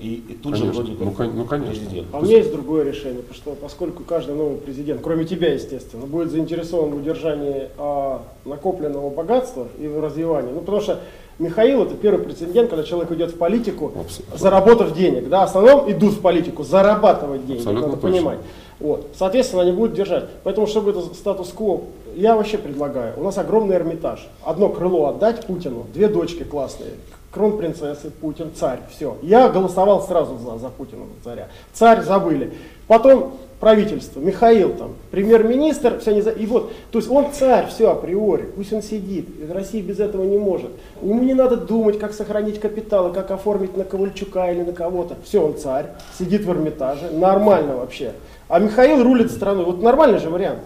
[0.07, 0.83] и, и тут же Конечно.
[0.83, 1.75] вроде как Ну, кон- ну, конечно.
[1.75, 2.07] президент.
[2.13, 6.07] А у меня есть другое решение, потому что поскольку каждый новый президент, кроме тебя, естественно,
[6.07, 10.53] будет заинтересован в удержании а, накопленного богатства и в развивании.
[10.53, 11.01] Ну, потому что
[11.39, 14.39] Михаил это первый прецедент, когда человек идет в политику, Абсолютно.
[14.39, 15.29] заработав денег.
[15.29, 18.17] Да, в основном идут в политику зарабатывать деньги, Абсолютно надо точно.
[18.17, 18.39] понимать.
[18.79, 19.07] Вот.
[19.19, 20.25] Соответственно, они будут держать.
[20.45, 21.83] Поэтому, чтобы это статус-кво,
[22.15, 23.15] я вообще предлагаю.
[23.19, 24.27] У нас огромный Эрмитаж.
[24.45, 26.91] Одно крыло отдать Путину, две дочки классные.
[27.37, 28.79] Кронпринцессы, Путин, царь.
[28.91, 29.19] Все.
[29.21, 31.49] Я голосовал сразу за, за Путина, за царя.
[31.75, 32.55] Царь забыли.
[32.87, 36.31] Потом правительство, Михаил там, премьер-министр, все не за...
[36.31, 40.39] И вот, то есть он царь, все априори, пусть он сидит, Россия без этого не
[40.39, 40.71] может.
[41.03, 45.17] Ему не надо думать, как сохранить капиталы, как оформить на Ковальчука или на кого-то.
[45.23, 48.13] Все, он царь, сидит в Эрмитаже, нормально вообще.
[48.49, 50.61] А Михаил рулит страной, вот нормальный же вариант.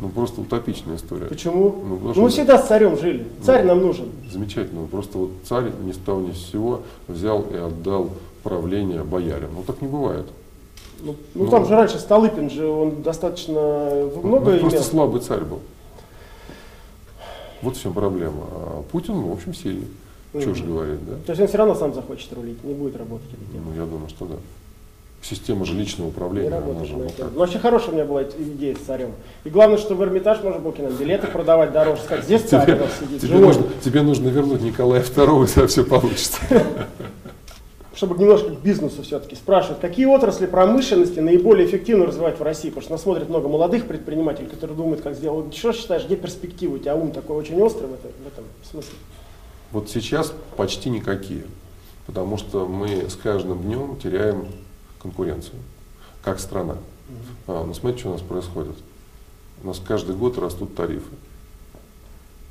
[0.00, 1.26] Ну просто утопичная история.
[1.26, 1.74] Почему?
[1.86, 3.26] Ну, потому Ну, мы всегда с царем жили.
[3.42, 4.06] Царь нам нужен.
[4.32, 4.86] Замечательно.
[4.86, 8.10] Просто вот царь ни с того ни с сего взял и отдал
[8.42, 9.50] правление боярам.
[9.54, 10.26] Ну так не бывает.
[11.02, 11.50] Ну, ну, Ну.
[11.50, 13.60] там же раньше Столыпин же, он достаточно
[14.22, 14.82] много Ну, просто имел.
[14.88, 15.60] слабый царь был.
[17.62, 18.44] Вот в чем проблема.
[18.50, 19.88] А Путин, в общем, сильный.
[20.32, 20.72] Же Мгм.
[20.72, 21.12] говорить, да?
[21.26, 23.28] То есть он все равно сам захочет рулить, не будет работать.
[23.52, 24.36] Ну, я думаю, что да.
[25.22, 27.28] Система же личного Не управления, она работает же на вот эту тему.
[27.28, 27.34] так.
[27.34, 29.12] Ну, вообще хорошая у меня была идея с царем.
[29.44, 32.00] И главное, что в Эрмитаж можно было нам билеты продавать дороже.
[32.02, 33.46] Сказать, здесь царь Тебе, сидит, тебе живой.
[33.48, 36.38] нужно, тебе нужно вернуть Николая II, и тогда все получится.
[37.94, 42.68] Чтобы немножко к бизнесу все-таки спрашивают, какие отрасли промышленности наиболее эффективно развивать в России?
[42.70, 45.54] Потому что нас смотрит много молодых предпринимателей, которые думают, как сделать.
[45.54, 46.76] Что считаешь, где перспективы?
[46.76, 48.94] У тебя ум такой очень острый в, это- в этом смысле.
[49.72, 51.42] Вот сейчас почти никакие,
[52.06, 54.46] потому что мы с каждым днем теряем
[55.02, 55.58] конкуренцию,
[56.22, 56.76] как страна.
[57.46, 58.76] А, ну смотрите, что у нас происходит.
[59.62, 61.10] У нас каждый год растут тарифы.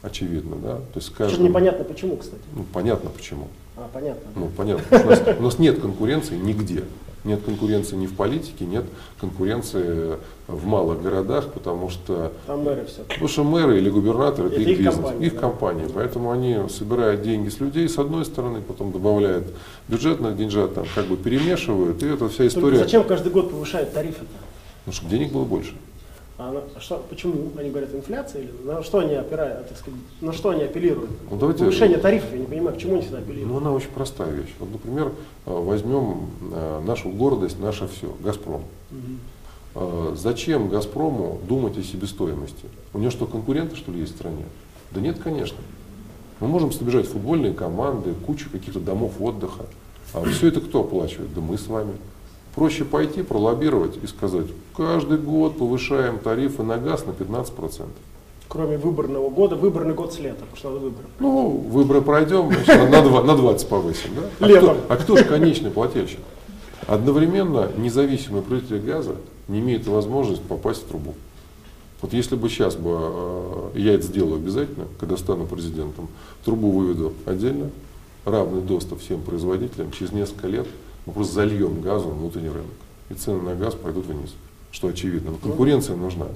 [0.01, 0.75] Очевидно, да?
[0.75, 1.45] То есть с Причем каждым...
[1.47, 2.41] непонятно почему, кстати.
[2.55, 3.47] Ну, понятно почему.
[3.75, 4.29] А, понятно.
[4.35, 5.01] Ну, понятно.
[5.01, 6.85] У нас, у нас нет конкуренции нигде.
[7.25, 8.86] Нет конкуренции ни в политике, нет
[9.19, 13.03] конкуренции в малых городах, потому что Там мэры все.
[13.03, 15.39] Потому что мэры или губернаторы это, Это их, их бизнес, компания, их да.
[15.39, 15.88] компания.
[15.93, 19.47] Поэтому они собирают деньги с людей с одной стороны, потом добавляют
[19.89, 22.77] бюджетных деньжат, там как бы перемешивают, и это вся Только история.
[22.79, 24.25] зачем каждый год повышают тарифы-то?
[24.86, 25.73] Ну, чтобы денег было больше.
[26.41, 27.49] А на- а что, почему?
[27.58, 31.10] Они говорят, инфляция или на что они опирают, так сказать, на что они апеллируют?
[31.30, 33.58] Ну, давайте- Повышение тарифов, я не понимаю, к чему они Ну, апеллируют?
[33.58, 34.54] она очень простая вещь.
[34.58, 35.12] Вот, например,
[35.45, 38.63] э, возьмем э, нашу гордость, наше все, Газпром.
[39.75, 42.65] Э, Зачем Газпрому думать о себестоимости?
[42.93, 44.45] У него что, конкуренты, что ли, есть в стране?
[44.91, 45.58] Да нет, конечно.
[46.39, 49.65] Мы можем собирать футбольные команды, кучу каких-то домов отдыха.
[50.13, 51.34] А все это кто оплачивает?
[51.36, 51.91] Да мы с вами.
[52.60, 57.86] Проще пойти, пролоббировать и сказать, каждый год повышаем тарифы на газ на 15%.
[58.50, 61.06] Кроме выборного года, выборный год с лета, потому что надо выборы.
[61.19, 64.10] Ну, выборы пройдем, значит, на, на два- на 20 повысим.
[64.13, 64.45] Да?
[64.45, 64.76] А, Летом.
[64.76, 66.19] кто, а кто же конечный плательщик?
[66.86, 69.15] Одновременно независимый производитель газа
[69.48, 71.15] не имеет возможности попасть в трубу.
[72.02, 76.10] Вот если бы сейчас бы э, я это сделаю обязательно, когда стану президентом,
[76.43, 77.69] трубу выведу отдельно,
[78.26, 80.67] равный доступ всем производителям, через несколько лет
[81.10, 82.67] мы просто зальем газом внутренний рынок.
[83.10, 84.36] И цены на газ пойдут вниз,
[84.72, 85.32] что очевидно.
[85.32, 86.28] Но конкуренция нужна.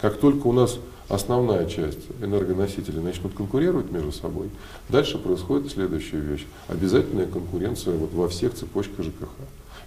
[0.00, 0.78] Как только у нас
[1.10, 4.48] основная часть энергоносителей начнут конкурировать между собой,
[4.88, 6.46] дальше происходит следующая вещь.
[6.68, 9.28] Обязательная конкуренция вот во всех цепочках ЖКХ.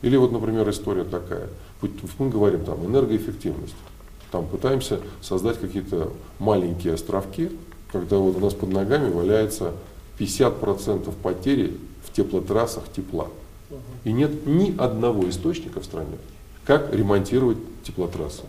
[0.04, 1.50] Или вот, например, история такая.
[1.82, 3.74] Мы говорим там энергоэффективность.
[4.32, 7.50] Там пытаемся создать какие-то маленькие островки,
[7.92, 9.72] когда вот у нас под ногами валяется
[10.20, 13.28] 50% потери в теплотрассах тепла.
[14.04, 16.18] И нет ни одного источника в стране,
[16.66, 18.44] как ремонтировать теплотрассы.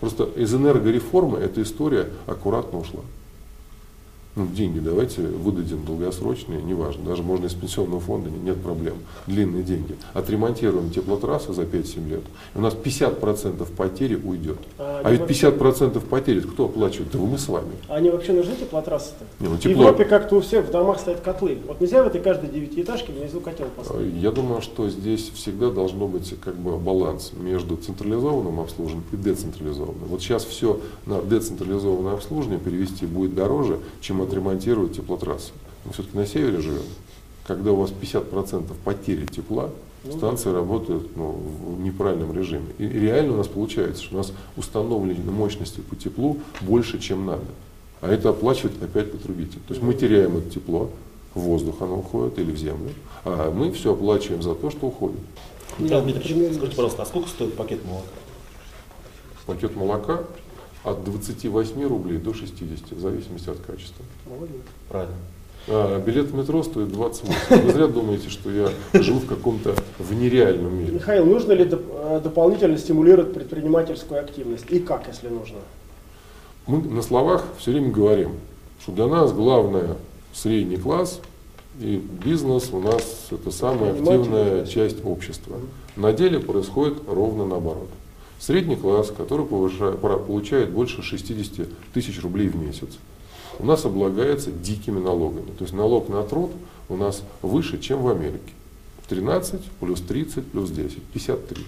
[0.00, 3.00] Просто из энергореформы эта история аккуратно ушла.
[4.34, 8.94] Ну, деньги давайте выдадим долгосрочные, неважно, даже можно из пенсионного фонда, не- нет проблем,
[9.26, 9.94] длинные деньги.
[10.14, 12.22] Отремонтируем теплотрассы за 5-7 лет,
[12.54, 14.56] и у нас 50% потери уйдет.
[14.78, 17.10] А А ведь они 50% потери это кто оплачивает?
[17.12, 17.72] Да мы с вами.
[17.88, 19.26] А Они вообще нужны теплотрассы-то?
[19.38, 19.82] Не, ну, В тепло.
[19.82, 21.58] Европе как-то у всех в домах стоят котлы.
[21.68, 24.14] Вот нельзя в этой каждой девятиэтажке внизу котел поставить.
[24.14, 30.04] Я думаю, что здесь всегда должно быть как бы баланс между централизованным обслуживанием и децентрализованным.
[30.08, 35.52] Вот сейчас все на децентрализованное обслуживание перевести будет дороже, чем отремонтировать теплотрассы.
[35.84, 36.82] Мы все-таки на севере живем.
[37.46, 39.70] Когда у вас 50% потери тепла,
[40.04, 41.32] Ну станции работают ну,
[41.76, 42.66] в неправильном режиме.
[42.78, 47.26] И и реально у нас получается, что у нас установлены мощности по теплу больше, чем
[47.26, 47.44] надо.
[48.00, 49.60] А это оплачивает опять потребитель.
[49.66, 50.90] То есть мы теряем это тепло,
[51.34, 52.90] в воздух оно уходит или в землю,
[53.24, 55.20] а мы все оплачиваем за то, что уходит.
[55.78, 58.08] Михаил Да, Дмитриевич, примерно скажите, пожалуйста, а сколько стоит пакет молока?
[59.46, 60.24] Пакет молока
[60.84, 64.04] от 28 рублей до 60, в зависимости от качества.
[64.28, 64.56] Молодец.
[64.88, 65.14] Правильно.
[65.68, 67.62] А билет в метро стоит 28.
[67.62, 70.92] Вы зря думаете, что я живу в каком-то в нереальном мире.
[70.94, 74.64] Михаил, нужно ли доп- э, дополнительно стимулировать предпринимательскую активность?
[74.70, 75.58] И как, если нужно?
[76.66, 78.32] Мы на словах все время говорим,
[78.80, 79.96] что для нас главное
[80.32, 81.20] средний класс
[81.80, 85.56] и бизнес у нас это самая активная часть общества.
[85.94, 87.88] На деле происходит ровно наоборот.
[88.42, 92.88] Средний класс, который получает больше 60 тысяч рублей в месяц,
[93.60, 95.52] у нас облагается дикими налогами.
[95.56, 96.50] То есть налог на труд
[96.88, 98.52] у нас выше, чем в Америке.
[99.08, 101.64] 13 плюс 30 плюс 10, 53.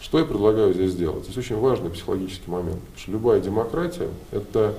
[0.00, 1.24] Что я предлагаю здесь сделать?
[1.24, 2.80] Здесь очень важный психологический момент.
[2.80, 4.74] Потому что любая демократия– это,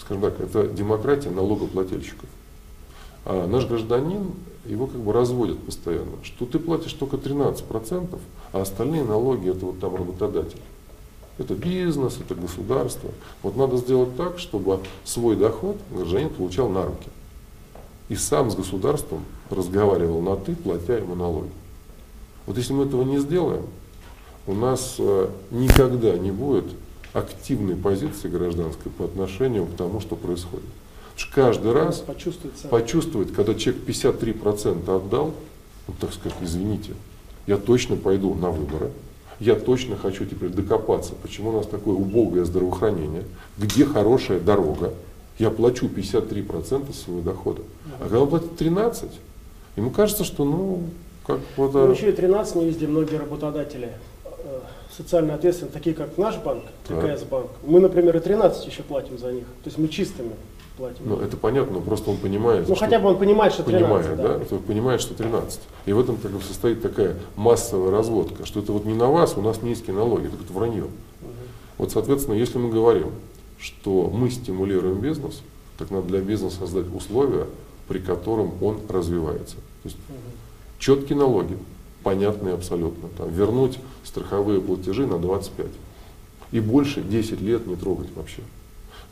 [0.00, 2.28] скажем так, это демократия налогоплательщиков.
[3.24, 4.32] А наш гражданин,
[4.66, 8.18] его как бы разводят постоянно, что ты платишь только 13%,
[8.52, 10.60] а остальные налоги– это вот там работодатель.
[11.38, 13.10] Это бизнес, это государство.
[13.42, 17.08] Вот надо сделать так, чтобы свой доход гражданин получал на руки.
[18.08, 21.50] И сам с государством разговаривал на «ты», платя ему налоги.
[22.46, 23.64] Вот если мы этого не сделаем,
[24.46, 26.66] у нас э, никогда не будет
[27.14, 30.66] активной позиции гражданской по отношению к тому, что происходит.
[31.32, 32.70] Каждый раз почувствовать, сам.
[32.70, 35.34] почувствовать, когда человек 53% отдал,
[35.86, 36.92] ну, так сказать, извините,
[37.46, 38.90] я точно пойду на выборы,
[39.40, 43.24] я точно хочу теперь докопаться, почему у нас такое убогое здравоохранение,
[43.58, 44.92] где хорошая дорога,
[45.38, 47.62] я плачу 53% своего дохода.
[47.98, 49.10] А когда он платит 13,
[49.76, 50.84] ему кажется, что ну,
[51.26, 51.74] как вот...
[51.74, 53.90] Ну, еще и 13 не везде многие работодатели
[54.24, 54.60] э,
[54.96, 57.50] социально ответственны, такие как наш банк, ТКС банк.
[57.64, 59.44] Мы, например, и 13 еще платим за них.
[59.64, 60.32] То есть мы чистыми
[60.76, 61.02] платим.
[61.04, 62.68] Ну, это понятно, но просто он понимает.
[62.68, 63.82] Ну, хотя бы он понимает, что 13.
[63.82, 64.38] Понимает, да?
[64.38, 64.56] да?
[64.58, 65.60] понимает, что 13.
[65.86, 69.42] И в этом бы, состоит такая массовая разводка, что это вот не на вас, у
[69.42, 70.84] нас низкие налоги, это вранье.
[70.84, 70.90] Угу.
[71.78, 73.10] Вот, соответственно, если мы говорим,
[73.58, 75.40] что мы стимулируем бизнес,
[75.78, 77.46] так надо для бизнеса создать условия,
[77.88, 79.56] при котором он развивается.
[79.56, 80.16] То есть угу.
[80.78, 81.56] четкие налоги,
[82.02, 83.08] понятные абсолютно.
[83.16, 85.66] Там, вернуть страховые платежи на 25.
[86.52, 88.42] И больше 10 лет не трогать вообще.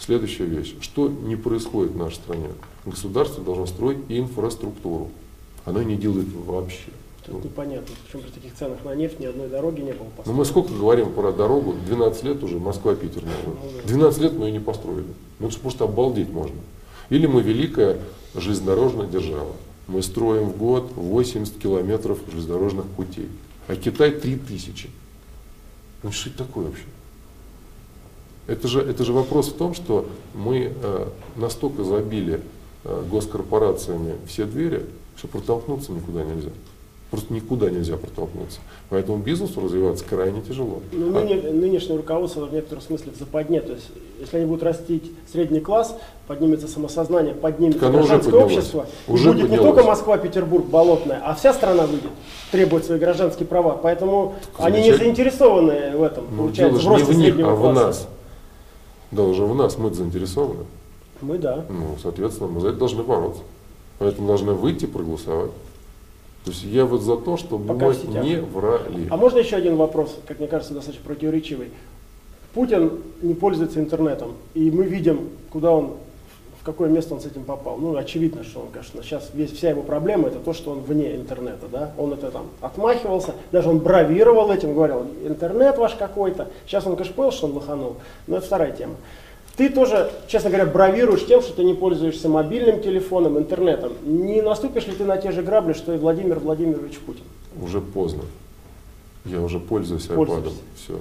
[0.04, 0.74] Следующая вещь.
[0.80, 2.48] Что не происходит в нашей стране?
[2.84, 5.10] Государство должно строить инфраструктуру.
[5.64, 6.90] Оно не делает вообще.
[7.24, 10.32] Тут ну, непонятно, почему при таких ценах на нефть ни одной дороги не было построено.
[10.32, 13.22] Ну мы сколько говорим про дорогу, 12 лет уже Москва-Питер.
[13.86, 15.06] 12 ну лет мы ее не построили.
[15.38, 16.56] Ну это просто обалдеть можно.
[17.08, 18.00] Или мы великая
[18.34, 19.52] железнодорожная держава.
[19.86, 23.28] Мы строим в год 80 километров железнодорожных путей.
[23.68, 24.90] А Китай 3000.
[26.02, 26.86] Ну что это такое вообще?
[28.46, 32.40] Это же, это же вопрос в том, что мы э, настолько забили
[32.84, 36.50] э, госкорпорациями все двери, что протолкнуться никуда нельзя.
[37.12, 38.58] Просто никуда нельзя протолкнуться.
[38.88, 40.80] Поэтому бизнесу развиваться крайне тяжело.
[40.92, 41.22] Ну, а...
[41.22, 43.60] Нынешнее руководство в некотором смысле в западне.
[43.60, 45.94] То есть, если они будут растить средний класс,
[46.26, 48.86] поднимется самосознание, поднимется гражданское общество.
[49.06, 49.50] Уже будет поднялось.
[49.50, 52.10] не только Москва, Петербург, Болотная, а вся страна выйдет
[52.50, 53.78] требовать свои гражданские права.
[53.80, 57.72] Поэтому они не заинтересованы в этом, ну, получается, в росте не в них, а в
[57.74, 58.08] нас.
[59.12, 60.64] В нас мы заинтересованы.
[61.20, 61.64] Мы да.
[61.68, 63.42] Ну, соответственно, мы за это должны бороться.
[63.98, 65.50] Поэтому должны выйти проголосовать.
[66.44, 67.94] То есть я вот за то, чтобы Пока мы
[68.24, 69.06] не врали.
[69.10, 71.68] А можно еще один вопрос, как мне кажется, достаточно противоречивый.
[72.54, 75.94] Путин не пользуется интернетом, и мы видим, куда он,
[76.62, 77.76] в какое место он с этим попал.
[77.76, 81.16] Ну, очевидно, что он, конечно, сейчас весь, вся его проблема это то, что он вне
[81.16, 81.92] интернета, да.
[81.98, 86.48] Он это там отмахивался, даже он бравировал этим, говорил, интернет ваш какой-то.
[86.64, 87.96] Сейчас он, конечно, понял, что он лоханул,
[88.28, 88.94] но это вторая тема.
[89.56, 93.94] Ты тоже, честно говоря, бравируешь тем, что ты не пользуешься мобильным телефоном, интернетом.
[94.04, 97.24] Не наступишь ли ты на те же грабли, что и Владимир Владимирович Путин?
[97.60, 98.22] Уже поздно.
[99.24, 100.52] Я уже пользуюсь iPad.
[100.76, 100.94] Все.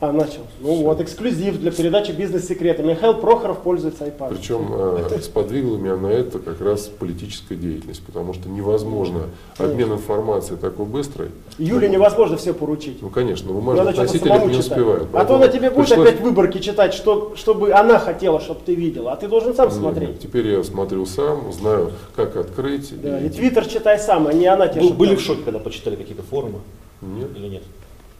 [0.00, 0.42] А, начал.
[0.60, 2.82] Ну вот, эксклюзив для передачи «Бизнес-секреты».
[2.82, 4.34] Михаил Прохоров пользуется iPad.
[4.36, 10.58] Причем э, сподвигло меня на это как раз политическая деятельность, потому что невозможно обмен информацией
[10.58, 11.28] такой быстрый.
[11.58, 13.00] Юле невозможно все поручить.
[13.02, 15.08] Ну, конечно, бумажные носители не успевают.
[15.12, 16.08] А то она тебе будет пришлось...
[16.08, 20.08] опять выборки читать, что, чтобы она хотела, чтобы ты видел, а ты должен сам смотреть.
[20.10, 23.00] Нет, теперь я смотрю сам, знаю, как открыть.
[23.00, 26.24] Да, и Твиттер читай сам, а не она тебе Были в шоке, когда почитали какие-то
[26.24, 26.58] форумы?
[27.00, 27.28] Нет.
[27.36, 27.62] Или нет?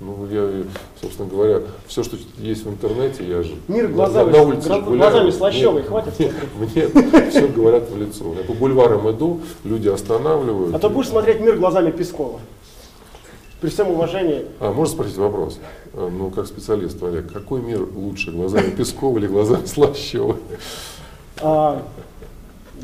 [0.00, 0.64] Ну, я,
[1.00, 4.80] собственно говоря, все, что есть в интернете, я же Мир глазами, на, на улице гла-
[4.80, 4.98] гуляю.
[5.12, 6.12] глазами Слащевой, нет, хватит?
[6.58, 8.24] Мне все говорят в лицо.
[8.36, 10.74] Я по бульварам иду, люди останавливают.
[10.74, 12.40] А то будешь смотреть мир глазами Пескова.
[13.60, 14.46] При всем уважении.
[14.60, 15.58] А, можно спросить вопрос?
[15.94, 20.36] А, ну, как специалист, Олег, какой мир лучше, глазами Пескова или глазами Слащевой?
[21.40, 21.82] А,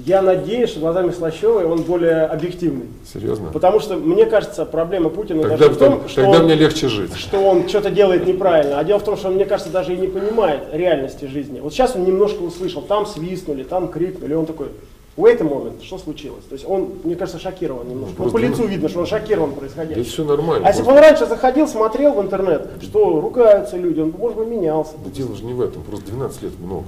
[0.06, 2.86] я надеюсь, что глазами Слащевой он более объективный.
[3.12, 3.50] Серьезно?
[3.52, 6.88] Потому что, мне кажется, проблема Путина тогда, даже в том, что, тогда он, мне легче
[6.88, 7.14] жить.
[7.16, 8.78] что он что-то делает неправильно.
[8.78, 11.60] А дело в том, что он, мне кажется, даже и не понимает реальности жизни.
[11.60, 14.68] Вот сейчас он немножко услышал, там свистнули, там крикнули, он такой,
[15.16, 16.44] wait a moment, что случилось?
[16.44, 18.14] То есть он, мне кажется, шокирован немножко.
[18.18, 20.02] Ну, по лицу видно, что он шокирован происходящим.
[20.02, 20.66] Да все нормально.
[20.66, 24.48] А если бы он раньше заходил, смотрел в интернет, что ругаются люди, он, может быть,
[24.48, 24.92] менялся.
[25.04, 26.86] Да дело же не в этом, просто 12 лет много.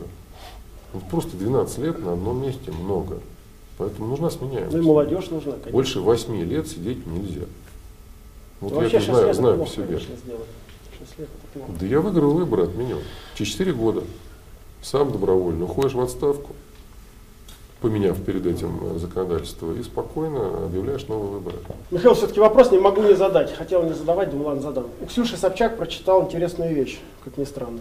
[0.92, 3.18] Вот просто 12 лет на одном месте много.
[3.78, 4.74] Поэтому нужна сменяемость.
[4.74, 5.72] Ну и молодежь нужна, конечно.
[5.72, 7.46] Больше 8 лет сидеть нельзя.
[8.60, 9.98] Вот ну, я это знаю, знаю по себе.
[11.80, 12.98] Да я выиграл выборы, отменил.
[13.34, 14.04] Через 4 года
[14.82, 16.50] сам добровольно уходишь в отставку,
[17.80, 21.56] поменяв перед этим э, законодательство, и спокойно объявляешь новые выборы.
[21.90, 23.52] Михаил, все-таки вопрос не могу не задать.
[23.52, 24.86] Хотел не задавать, думал, ладно, задам.
[25.00, 27.80] У Ксюши Собчак прочитал интересную вещь, как ни странно.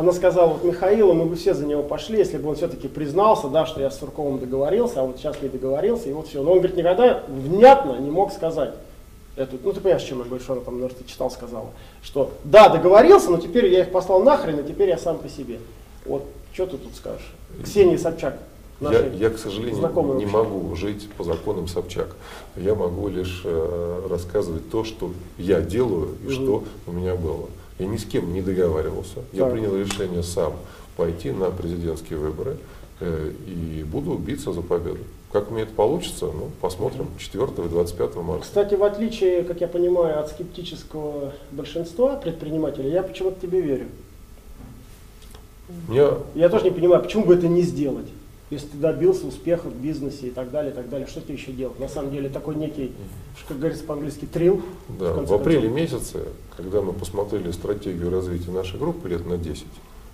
[0.00, 3.48] Она сказала, вот Михаилу, мы бы все за него пошли, если бы он все-таки признался,
[3.48, 6.42] да, что я с Сурковым договорился, а вот сейчас не договорился, и вот все.
[6.42, 8.72] Но он, говорит, никогда внятно не мог сказать,
[9.36, 11.66] эту, ну ты понимаешь, чем я говорю, что она там, наверное, ты читал, сказала,
[12.02, 15.58] что да, договорился, но теперь я их послал нахрен, и теперь я сам по себе.
[16.06, 16.24] Вот,
[16.54, 17.34] что ты тут скажешь?
[17.62, 18.38] Ксения Собчак.
[18.80, 22.16] Я, я, к сожалению, не могу жить по законам Собчак.
[22.56, 26.32] Я могу лишь э, рассказывать то, что я делаю и угу.
[26.32, 27.48] что у меня было.
[27.80, 29.14] Я ни с кем не договаривался.
[29.14, 29.24] Так.
[29.32, 30.52] Я принял решение сам
[30.98, 32.58] пойти на президентские выборы
[33.00, 34.98] э, и буду биться за победу.
[35.32, 38.42] Как мне это получится, ну, посмотрим 4 и 25 марта.
[38.42, 43.86] Кстати, в отличие, как я понимаю, от скептического большинства предпринимателей, я почему-то тебе верю.
[45.88, 46.18] Я...
[46.34, 48.08] я тоже не понимаю, почему бы это не сделать.
[48.50, 51.52] Если ты добился успеха в бизнесе и так далее, и так далее, что тебе еще
[51.52, 51.78] делать?
[51.78, 52.92] На самом деле такой некий,
[53.46, 54.60] как говорится по-английски, трил.
[54.88, 56.24] Да, в, в апреле месяце,
[56.56, 59.64] когда мы посмотрели стратегию развития нашей группы лет на 10,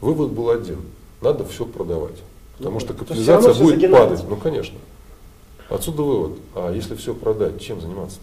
[0.03, 0.81] вывод был один.
[1.23, 2.23] Надо все продавать.
[2.59, 4.23] Потому ну, что капитализация будет падать.
[4.29, 4.79] Ну, конечно.
[5.71, 6.39] Отсюда вывод.
[6.55, 8.19] А если все продать, чем заниматься?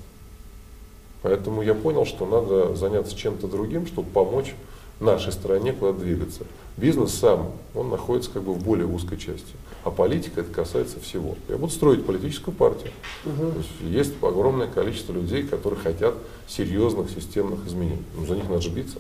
[1.24, 4.54] Поэтому я понял, что надо заняться чем-то другим, чтобы помочь
[5.00, 6.44] нашей стране куда двигаться.
[6.78, 9.54] Бизнес сам, он находится как бы в более узкой части.
[9.84, 11.36] А политика это касается всего.
[11.50, 12.92] Я буду строить политическую партию.
[13.26, 13.52] Угу.
[13.52, 16.16] То есть, есть огромное количество людей, которые хотят
[16.48, 18.04] серьезных системных изменений.
[18.18, 19.00] Но за них надо же биться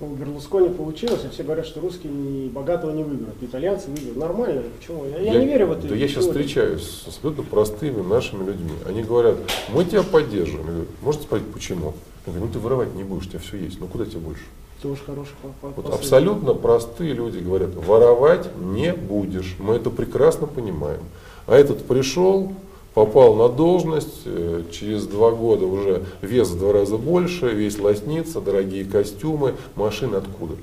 [0.00, 4.16] у Берлускони получилось, и все говорят, что русские не, богатого не выберут, итальянцы выберут.
[4.16, 5.06] Нормально, почему?
[5.06, 5.88] Я, я, я не верю в это.
[5.88, 8.72] Да я сейчас встречаюсь с абсолютно простыми нашими людьми.
[8.86, 9.36] Они говорят,
[9.72, 10.66] мы тебя поддерживаем.
[10.66, 11.94] Я говорю, можете спросить, почему?
[12.26, 14.44] Я говорю, ну ты воровать не будешь, у тебя все есть, ну куда тебе больше?
[14.84, 21.00] Уж хороший вот Абсолютно простые люди говорят, воровать не будешь, мы это прекрасно понимаем.
[21.46, 22.52] А этот пришел,
[22.94, 28.40] попал на должность, э, через два года уже вес в два раза больше, весь лоснится,
[28.40, 30.54] дорогие костюмы, машины откуда?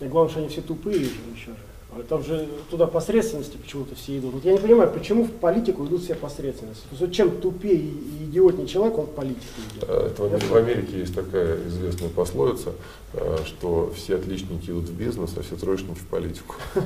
[0.00, 1.50] И главное, что они все тупые же еще.
[1.50, 1.69] А
[2.08, 4.34] там же туда посредственности почему-то все идут.
[4.34, 6.82] Вот я не понимаю, почему в политику идут все посредственности.
[6.90, 9.84] То есть чем тупее и идиотнее человек, он в политику идет.
[9.88, 12.72] А, это в, Америке есть такая известная пословица,
[13.12, 16.54] а, что все отличники идут в бизнес, а все троечники в политику.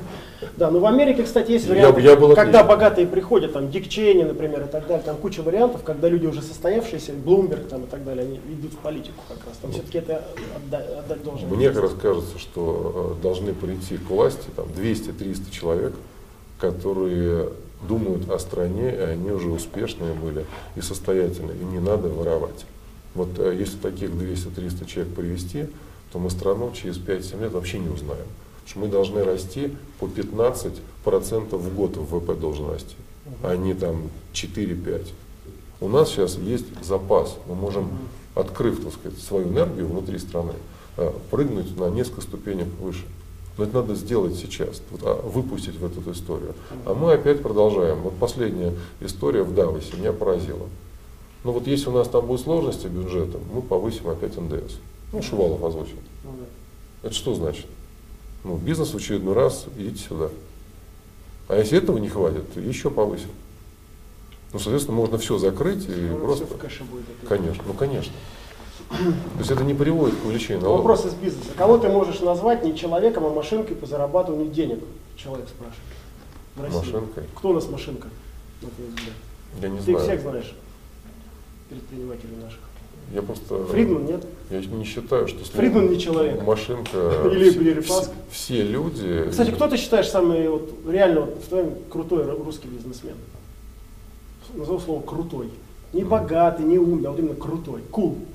[0.57, 2.01] Да, но в Америке, кстати, есть варианты,
[2.35, 6.25] когда богатые приходят, там Дик Чейни, например, и так далее, там куча вариантов, когда люди
[6.25, 9.57] уже состоявшиеся, Блумберг там и так далее, они идут в политику как раз.
[9.61, 10.23] Там все-таки это
[10.55, 11.49] отдать, отдать должен.
[11.49, 15.93] Мне как раз кажется, что должны прийти к власти там 200-300 человек,
[16.59, 17.49] которые
[17.87, 22.65] думают о стране, и они уже успешные были и состоятельные, им не надо воровать.
[23.13, 25.67] Вот э, если таких 200-300 человек привести,
[26.11, 28.25] то мы страну через 5-7 лет вообще не узнаем.
[28.63, 32.95] Потому что мы должны расти по 15% в год ВВП должен расти,
[33.43, 35.07] а не там 4-5.
[35.81, 37.89] У нас сейчас есть запас, мы можем,
[38.33, 40.53] открыв так сказать, свою энергию внутри страны,
[40.97, 43.05] э, прыгнуть на несколько ступенек выше.
[43.57, 46.55] Но это надо сделать сейчас, а, выпустить в эту историю.
[46.85, 48.01] А мы опять продолжаем.
[48.01, 50.67] Вот последняя история в Давосе меня поразила.
[51.43, 54.75] Ну вот если у нас там будут сложности бюджета, мы повысим опять НДС.
[55.13, 55.97] Ну, Шувалов озвучил.
[56.23, 56.31] Ну.
[57.03, 57.67] Это что значит?
[58.43, 60.29] Ну, бизнес в очередной раз, идите сюда.
[61.47, 63.29] А если этого не хватит, то еще повысим.
[64.51, 66.45] Ну, соответственно, можно все закрыть и ну, просто...
[66.45, 67.05] Все в кэше будет.
[67.27, 68.13] Конечно, ну конечно.
[68.89, 70.77] То есть это не приводит к налогов.
[70.77, 71.49] Вопрос из бизнеса.
[71.57, 74.79] Кого ты можешь назвать не человеком, а машинкой по зарабатыванию денег?
[75.15, 75.79] Человек спрашивает.
[76.55, 76.77] В России.
[76.77, 77.23] Машинкой?
[77.35, 78.07] Кто у нас машинка?
[79.61, 79.99] Я не ты знаю.
[79.99, 80.55] Ты всех знаешь,
[81.69, 82.59] предпринимателей наших.
[83.13, 83.65] Я просто...
[83.65, 84.25] Фридман нет?
[84.49, 85.43] Я не считаю, что...
[85.43, 86.41] Фридман не человек.
[86.43, 87.29] Машинка...
[87.31, 89.27] Или, или все, все люди...
[89.29, 93.15] Кстати, кто ты считаешь самый вот, реально вот, в твоем крутой русский бизнесмен?
[94.55, 95.49] Назову слово крутой.
[95.93, 97.81] Не богатый, не умный, а вот именно крутой.
[97.91, 98.13] Кул.
[98.13, 98.34] Cool.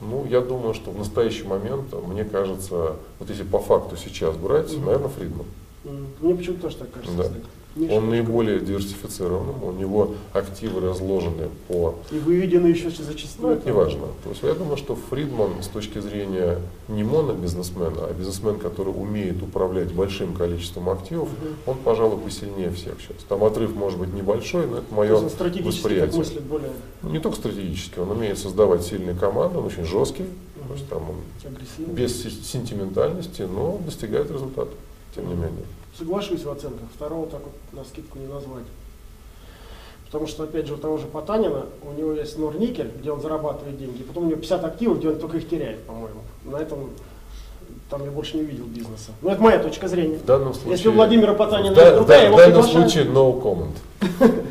[0.00, 4.70] Ну, я думаю, что в настоящий момент, мне кажется, вот если по факту сейчас брать,
[4.70, 4.84] mm-hmm.
[4.84, 5.46] наверное, Фридман.
[5.84, 6.06] Mm-hmm.
[6.20, 7.16] Мне почему-то тоже так кажется.
[7.16, 7.30] Да.
[7.76, 11.94] Он наиболее диверсифицирован, у него активы разложены по...
[12.10, 13.48] И выведены еще зачастую.
[13.48, 14.06] Ну, это не важно.
[14.24, 16.58] То есть я думаю, что Фридман с точки зрения
[16.88, 21.70] не монобизнесмена, а бизнесмен, который умеет управлять большим количеством активов, угу.
[21.70, 23.22] он, пожалуй, посильнее всех сейчас.
[23.28, 26.18] Там отрыв может быть небольшой, но это мое восприятие.
[26.18, 26.70] мыслит более...
[27.02, 30.68] Не только стратегически, он умеет создавать сильные команды, он очень жесткий, угу.
[30.68, 34.72] то есть там он без сентиментальности, но достигает результата,
[35.14, 35.64] тем не менее
[35.98, 38.64] соглашусь в оценках, второго так вот на скидку не назвать.
[40.06, 43.78] Потому что, опять же, у того же Потанина, у него есть Норникель, где он зарабатывает
[43.78, 46.20] деньги, потом у него 50 активов, где он только их теряет, по-моему.
[46.44, 46.90] На этом
[47.88, 49.12] там я больше не видел бизнеса.
[49.22, 50.16] Но это моя точка зрения.
[50.18, 53.40] В данном случае, Если у Владимира Потанина да, другая, да, его В данном случае no
[53.40, 53.76] comment.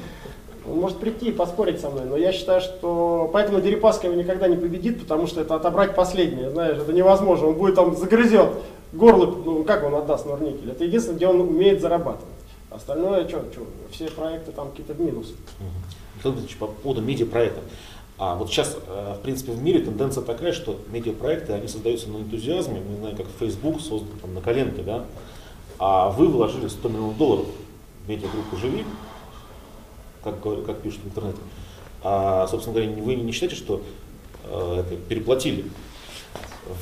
[0.69, 4.47] Он может прийти и поспорить со мной, но я считаю, что поэтому Дерипаска его никогда
[4.47, 7.47] не победит, потому что это отобрать последнее, знаешь, это невозможно.
[7.47, 8.49] Он будет там загрызет
[8.93, 10.71] горло, ну как он отдаст Норникель?
[10.71, 12.27] Это единственное, где он умеет зарабатывать.
[12.69, 15.33] Остальное, что, что, все проекты там какие-то в минус.
[16.59, 17.61] По поводу медиапроекта.
[18.17, 22.17] А вот сейчас, э, в принципе, в мире тенденция такая, что медиапроекты, они создаются на
[22.17, 25.05] энтузиазме, мы знаем, как Facebook создан там, на коленке, да,
[25.79, 27.45] а вы вложили 100 миллионов долларов
[28.05, 28.83] в медиагруппу «Живи»,
[30.21, 31.39] как, как пишут в интернете.
[32.03, 33.81] А, собственно говоря, вы не считаете, что
[34.43, 35.65] э, это переплатили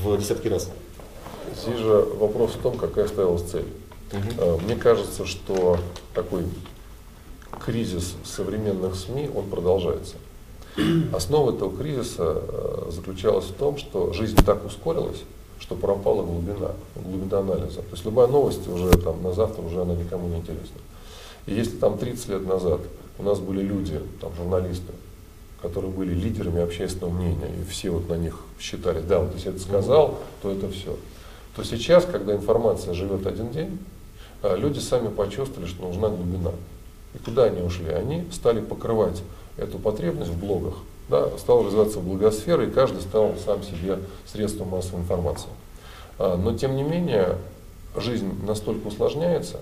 [0.02, 0.72] в десятки раз?
[1.56, 3.66] Здесь же вопрос в том, какая ставилась цель.
[4.12, 5.78] Э, Мне кажется, что
[6.14, 6.44] такой
[7.66, 10.16] кризис современных СМИ, он продолжается.
[11.12, 15.24] Основа этого кризиса э, заключалась в том, что жизнь так ускорилась,
[15.60, 17.82] что пропала глубина, глубина анализа.
[17.82, 20.80] То есть любая новость уже там, на завтра уже она никому не интересна.
[21.48, 22.82] И если там 30 лет назад
[23.18, 24.94] у нас были люди, там, журналисты,
[25.62, 29.60] которые были лидерами общественного мнения, и все вот на них считали, да, вот если это
[29.60, 30.96] сказал, то это все.
[31.58, 33.80] То сейчас, когда информация живет один день,
[34.44, 36.52] а, люди сами почувствовали, что нужна глубина.
[37.16, 37.90] И куда они ушли?
[37.90, 39.24] Они стали покрывать
[39.58, 40.76] эту потребность в блогах.
[41.10, 43.98] Да, стала развиваться блогосфера, и каждый стал сам себе
[44.32, 45.50] средством массовой информации.
[46.20, 47.38] А, Но тем не менее,
[47.96, 49.58] жизнь настолько усложняется,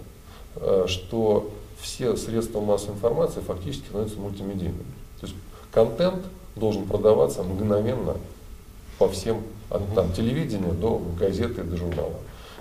[0.57, 4.83] а, что все средства массовой информации фактически становятся мультимедийными.
[5.21, 5.35] То есть
[5.71, 6.25] контент
[6.57, 8.17] должен продаваться мгновенно
[8.97, 12.13] по всем, от там, телевидения до газеты, до журнала.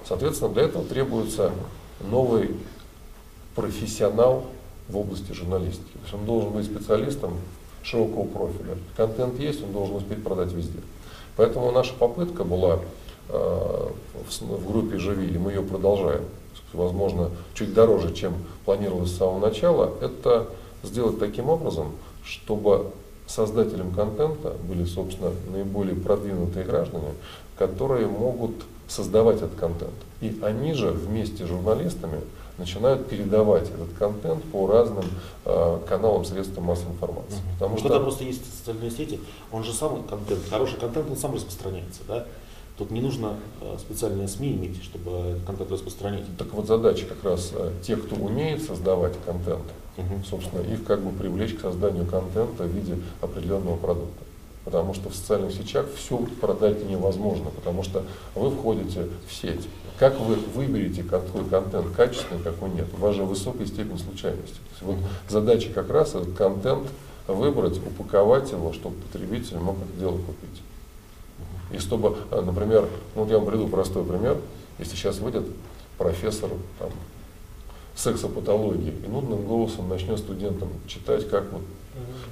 [0.07, 1.53] Соответственно, для этого требуется
[2.01, 2.57] новый
[3.55, 4.45] профессионал
[4.89, 5.93] в области журналистики.
[5.93, 7.35] То есть он должен быть специалистом
[7.82, 8.76] широкого профиля.
[8.97, 10.78] Контент есть, он должен успеть продать везде.
[11.37, 12.80] Поэтому наша попытка была
[13.28, 16.24] э, в, в группе «Живи», и мы ее продолжаем,
[16.72, 20.49] возможно, чуть дороже, чем планировалось с самого начала, это
[20.82, 21.93] сделать таким образом,
[22.24, 22.93] чтобы
[23.27, 27.09] создателям контента были, собственно, наиболее продвинутые граждане,
[27.59, 28.53] которые могут
[28.89, 29.95] создавать этот контент.
[30.20, 32.20] И они же вместе с журналистами
[32.59, 35.05] начинают передавать этот контент по разным
[35.45, 37.39] э, каналам средств массовой информации.
[37.55, 39.20] Потому Ну, что Когда просто есть социальные сети,
[39.51, 42.27] он же сам контент, хороший контент, он сам распространяется, да?
[42.77, 46.25] Тут не нужно э, специальные СМИ иметь, чтобы контент распространить.
[46.37, 49.62] так вот задача как раз э, тех, кто умеет создавать контент,
[49.97, 50.25] Мгм.
[50.25, 54.25] собственно, их как бы привлечь к созданию контента в виде определенного продукта.
[54.64, 58.03] Потому что в социальных сетях все продать невозможно, потому что
[58.35, 59.68] вы входите в сеть.
[59.99, 62.87] Как вы выберете, какой контент качественный, какой нет?
[62.93, 64.57] У вас же высокая степень случайности.
[64.81, 64.97] Вот
[65.29, 66.89] задача как раз этот контент
[67.29, 70.61] выбрать, упаковать его, чтобы потребитель мог это дело купить.
[71.73, 74.37] И чтобы, э, например, ну я вам приведу простой пример.
[74.79, 75.45] Если сейчас выйдет
[75.99, 76.91] профессор там,
[77.95, 81.62] сексопатологии и нудным голосом начнет студентам читать, как вот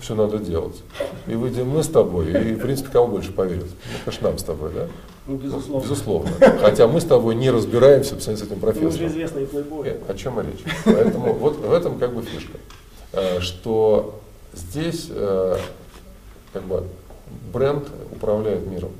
[0.00, 0.82] все надо делать.
[1.28, 3.66] И выйдем мы с тобой, и, в принципе, кому больше поверит?
[3.66, 4.88] Ну, конечно, нам с тобой, да?
[5.28, 5.84] Ну, безусловно.
[5.84, 6.30] Безусловно.
[6.60, 9.06] Хотя мы с тобой не разбираемся с этим Мы уже профессором.
[9.06, 9.88] известные плейбои.
[9.90, 10.64] Э, О чем и речь?
[10.84, 12.58] Поэтому вот в этом как бы фишка,
[13.12, 14.20] Э, что
[14.52, 15.56] здесь э,
[16.52, 16.82] как бы
[17.52, 18.90] бренд управляет миром,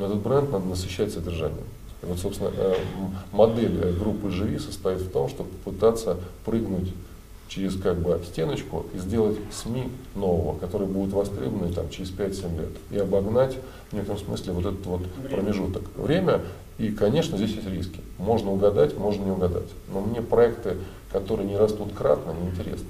[0.00, 1.66] но этот бренд надо насыщать содержанием.
[2.02, 2.76] И вот, собственно, э,
[3.32, 6.92] модель э, группы «Живи» состоит в том, чтобы попытаться прыгнуть
[7.48, 12.70] через как бы стеночку и сделать СМИ нового, который будет востребованы там, через 5-7 лет,
[12.90, 13.58] и обогнать
[13.90, 15.82] в некотором смысле вот этот вот промежуток.
[15.96, 16.40] Время,
[16.78, 18.00] и, конечно, здесь есть риски.
[18.16, 19.68] Можно угадать, можно не угадать.
[19.92, 20.76] Но мне проекты,
[21.12, 22.88] которые не растут кратно, неинтересны.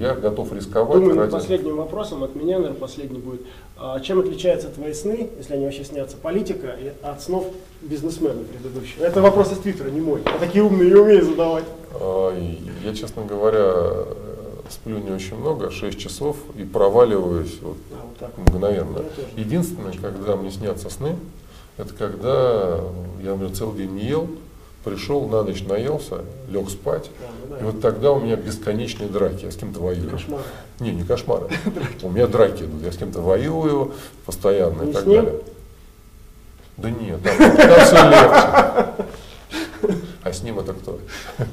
[0.00, 1.32] Я готов рисковать Думаю, ради...
[1.32, 3.42] последним вопросом от меня, наверное, последний будет.
[3.76, 7.46] А чем отличаются твои сны, если они вообще снятся, политика от снов
[7.82, 9.04] бизнесмена предыдущего?
[9.04, 10.20] Это вопрос из Твиттера, не мой.
[10.24, 11.64] Я такие умные не умею задавать.
[11.94, 12.34] А,
[12.84, 14.04] Я, честно говоря,
[14.70, 18.38] сплю не очень много, 6 часов, и проваливаюсь вот А, вот так.
[18.38, 19.02] мгновенно.
[19.36, 21.16] Единственное, когда мне снятся сны,
[21.76, 22.80] это когда
[23.22, 24.28] я, например, целый день не ел,
[24.90, 27.60] пришел, на ночь наелся, лег спать, Да, да.
[27.60, 30.10] и вот тогда у меня бесконечные драки, я с кем-то воюю.
[30.10, 30.40] Кошмар.
[30.80, 31.48] Не, не кошмары.
[32.02, 33.92] У меня драки идут, я с кем-то воюю
[34.26, 35.34] постоянно и так далее.
[36.76, 39.04] Да нет, там, там все легче.
[40.22, 40.98] А с ним это кто?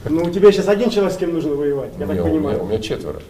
[0.10, 2.64] Ну, у тебя сейчас один человек, с кем нужно воевать, я так понимаю.
[2.64, 3.22] у меня четверо.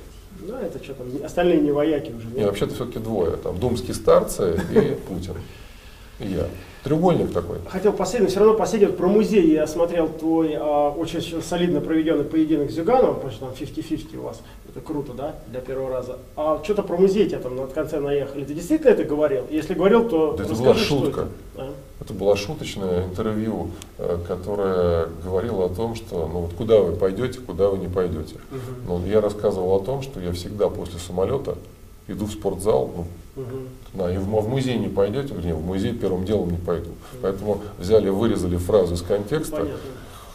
[0.47, 2.27] Ну, это что там, остальные не вояки уже.
[2.27, 2.47] Не, нет?
[2.47, 3.31] вообще-то все-таки двое.
[3.37, 5.35] Там думские старцы и Путин.
[6.19, 6.47] И я.
[6.85, 7.57] Треугольник такой.
[7.67, 12.25] Хотел последний, все равно последний, вот про музей я смотрел твой а, очень солидно проведенный
[12.25, 16.19] поединок с Зюгановым, потому что там 50-50 у вас, это круто, да, для первого раза.
[16.35, 19.45] А что-то про музей тебя там на конце наехали, ты действительно это говорил?
[19.49, 21.21] Если говорил, то Да это расскажи, была что шутка.
[21.21, 21.29] это.
[21.55, 21.73] А?
[22.01, 27.39] Это было шуточное интервью, э, которое говорило о том, что ну вот куда вы пойдете,
[27.39, 28.35] куда вы не пойдете.
[28.51, 28.61] Мгм.
[28.87, 31.57] Ну, я рассказывал о том, что я всегда после самолета
[32.07, 33.05] иду в спортзал, ну,
[33.35, 33.67] Мгм.
[33.93, 36.91] да, и в, в музей не пойдете, вернее, в музей первым делом не пойду.
[37.21, 39.57] Поэтому взяли, вырезали фразу из контекста.
[39.57, 39.79] Понятно.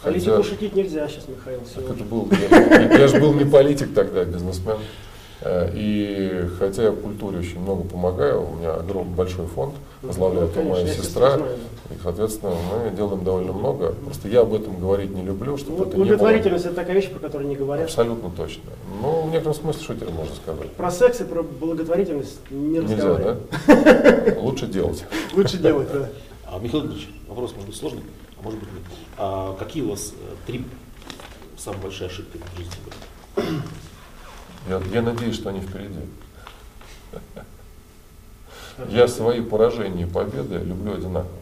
[0.02, 1.94] Хотя- Политику шутить нельзя сейчас, Михаил, Так сегодня.
[1.94, 4.76] это был, я, я же был не политик тогда, а бизнесмен.
[5.42, 10.50] Э, И хотя я в культуре очень много помогаю, у меня огромный большой фонд, возглавляет
[10.56, 13.92] Ну, моя сестра, и, соответственно, мы делаем довольно много.
[14.04, 16.94] Просто я об этом говорить не люблю, чтобы Ну, это не было Благотворительность это такая
[16.94, 17.86] вещь, про которую не говорят.
[17.86, 18.62] абсолютно точно.
[19.00, 20.70] Ну, в некотором смысле, что теперь можно сказать?
[20.72, 23.36] Про секс и про благотворительность не Нельзя, да?
[24.40, 25.04] Лучше делать.
[25.34, 26.08] Лучше делать, да.
[26.46, 28.02] А, Михаил Дмитриевич, вопрос может быть сложный,
[28.38, 28.82] а может быть нет.
[29.16, 30.64] А какие у вас э, три
[31.56, 33.56] самые большие ошибки в жизни были?
[34.68, 36.00] Я, я надеюсь, что они впереди.
[38.88, 41.32] Я свои поражения и победы люблю одинаково.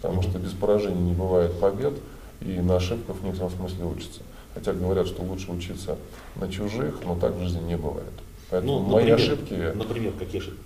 [0.00, 1.94] Потому что без поражений не бывает побед,
[2.40, 4.20] и на ошибках в некотором смысле учатся.
[4.54, 5.96] Хотя говорят, что лучше учиться
[6.36, 8.12] на чужих, но так в жизни не бывает.
[8.50, 10.60] Поэтому Ну, мои например, ошибки, Например, какие ошибки?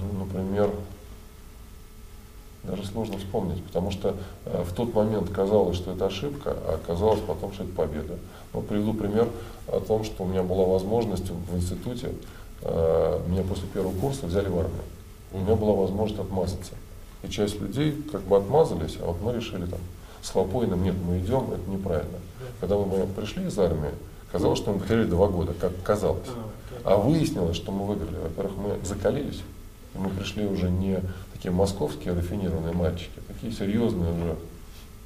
[0.00, 0.70] ну, например,
[2.66, 7.20] даже сложно вспомнить, потому что э, в тот момент казалось, что это ошибка, а оказалось
[7.20, 8.14] потом, что это победа.
[8.52, 9.28] Вот приведу пример
[9.68, 12.12] о том, что у меня была возможность в институте,
[12.62, 14.82] э, меня после первого курса взяли в армию.
[15.32, 16.72] У меня была возможность отмазаться.
[17.22, 19.80] И часть людей как бы отмазались, а вот мы решили там
[20.22, 22.18] с Хлопоиным, нет, мы идем, это неправильно.
[22.60, 23.90] Когда мы пришли из армии,
[24.32, 26.28] казалось, что мы потеряли два года, как казалось.
[26.82, 28.16] А выяснилось, что мы выиграли.
[28.16, 29.42] Во-первых, мы закалились,
[29.94, 31.00] и мы пришли уже не
[31.44, 34.36] такие московские рафинированные мальчики, такие серьезные уже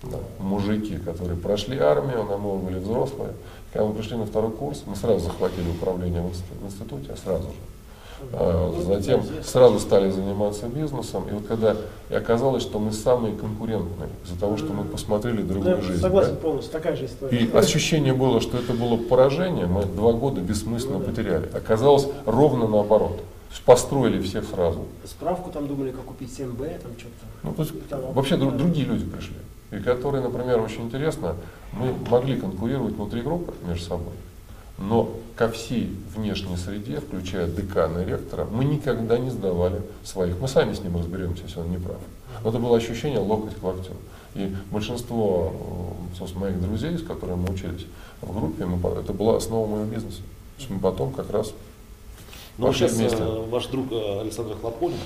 [0.05, 3.32] да, мужики, которые прошли армию, нам мы были взрослые.
[3.72, 7.16] Когда мы пришли на второй курс, мы сразу захватили управление в инст- в институте, а
[7.16, 7.55] сразу же.
[8.32, 11.74] А, Затем сразу стали заниматься бизнесом, и вот когда
[12.09, 16.01] и оказалось, что мы самые конкурентные из-за того, что мы посмотрели Да, другую жизнь.
[16.01, 16.41] согласен да.
[16.41, 17.36] полностью, такая же история.
[17.36, 21.49] И ощущение было, что это было поражение, мы два года бессмысленно потеряли.
[21.53, 23.18] Оказалось ровно наоборот.
[23.64, 24.86] Построили всех сразу.
[25.05, 27.26] Справку там думали, как купить 7Б, там что-то.
[27.42, 28.51] Ну, то есть Там, вообще да.
[28.51, 29.36] другие люди пришли.
[29.70, 31.34] И которые, например, очень интересно,
[31.72, 34.14] мы могли конкурировать внутри группы между собой,
[34.78, 40.38] но ко всей внешней среде, включая декана и ректора, мы никогда не сдавали своих.
[40.40, 41.99] Мы сами с ним разберемся, если он не прав.
[42.42, 43.92] Но это было ощущение локоть к локтю.
[44.34, 45.53] И большинство
[46.12, 47.86] э, собственно, моих друзей, с которыми мы учились
[48.20, 50.18] в группе, мы это была основа моего бизнеса.
[50.18, 51.53] То есть мы потом как раз
[52.59, 53.19] Ну, вот пошли сейчас вместе.
[53.23, 54.99] э, ваш друг э, Александр Хлопонин,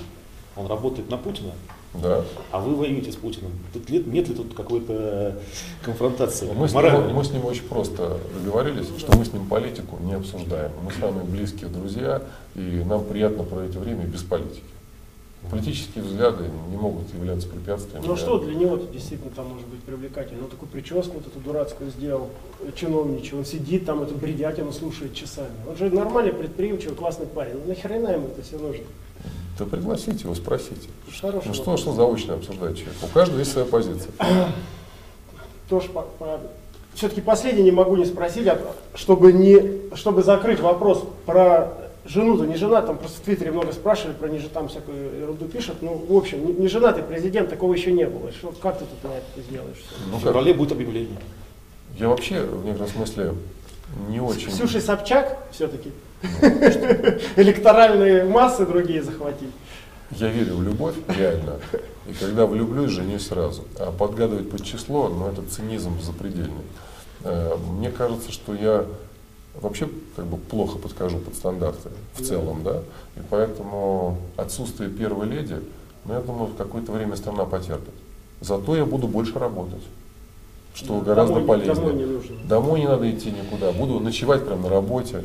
[0.57, 1.53] он работает на Путина,
[1.95, 2.23] Да.
[2.51, 3.53] а вы воюете с Путиным.
[3.75, 5.39] Тут ли- нет ли тут какой-то
[5.85, 6.51] конфронтации?
[6.55, 10.15] Мы с, ним, мы с ним очень просто договорились, что мы с ним политику не
[10.15, 10.73] обсуждаем.
[10.83, 12.23] Мы самые близкие друзья,
[12.55, 14.63] и нам приятно проводить время без политики.
[15.51, 18.03] Политические взгляды не могут являться препятствием.
[18.07, 20.43] Ну для- что для него действительно там может быть привлекательно?
[20.43, 22.31] Ну такую прическу вот эту дурацкую сделал,
[22.61, 25.53] э, чиновничий, он сидит там, эту бредятину слушает часами.
[25.69, 27.55] Он же нормальный, предприимчивый, классный парень.
[27.55, 28.85] Ну нахрена ему это все нужно?
[29.59, 30.89] Да пригласите его, спросите.
[31.21, 32.97] Хороший Ну что, что заочно обсуждать человек?
[33.03, 34.13] У каждого есть своя позиция.
[35.69, 35.89] Тоже
[36.95, 38.59] все-таки последний не могу не спросить, а
[38.95, 41.73] чтобы, не, чтобы закрыть вопрос про
[42.05, 45.47] жену-то не жена, там просто в Твиттере много спрашивали про не же- там всякую ерунду
[45.47, 45.77] пишут.
[45.83, 48.33] Ну, в общем, не, не женатый президент, такого еще не было.
[48.33, 49.83] Что, как ты тут на это сделаешь?
[50.11, 51.19] Ну, В феврале будет объявление.
[51.99, 53.35] я вообще в некотором смысле
[54.09, 54.51] не очень...
[54.51, 55.93] С Ксюшей Собчак все-таки
[57.37, 59.51] электоральные массы другие захватить.
[60.13, 61.59] Я верю в любовь, реально.
[62.07, 63.65] И когда влюблюсь, женюсь сразу.
[63.79, 66.65] А подгадывать под число, ну это цинизм запредельный.
[67.25, 68.85] Э, Мне кажется, что я
[69.61, 72.79] вообще как бы плохо подхожу под стандарты в целом, да.
[73.17, 75.57] И поэтому отсутствие первой леди,
[76.05, 77.95] ну я думаю, в какое-то время страна потерпит.
[78.41, 79.83] Зато я буду больше работать,
[80.75, 81.75] что Да, гораздо домой не- полезнее.
[81.75, 82.37] домой не нужно.
[82.49, 83.73] Домой не надо идти никуда.
[83.73, 85.23] Буду ночевать прямо на работе.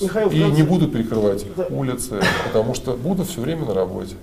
[0.00, 1.66] Михаил, И конце- не буду перекрывать Да.
[1.70, 4.16] улицы, потому что буду все время на работе.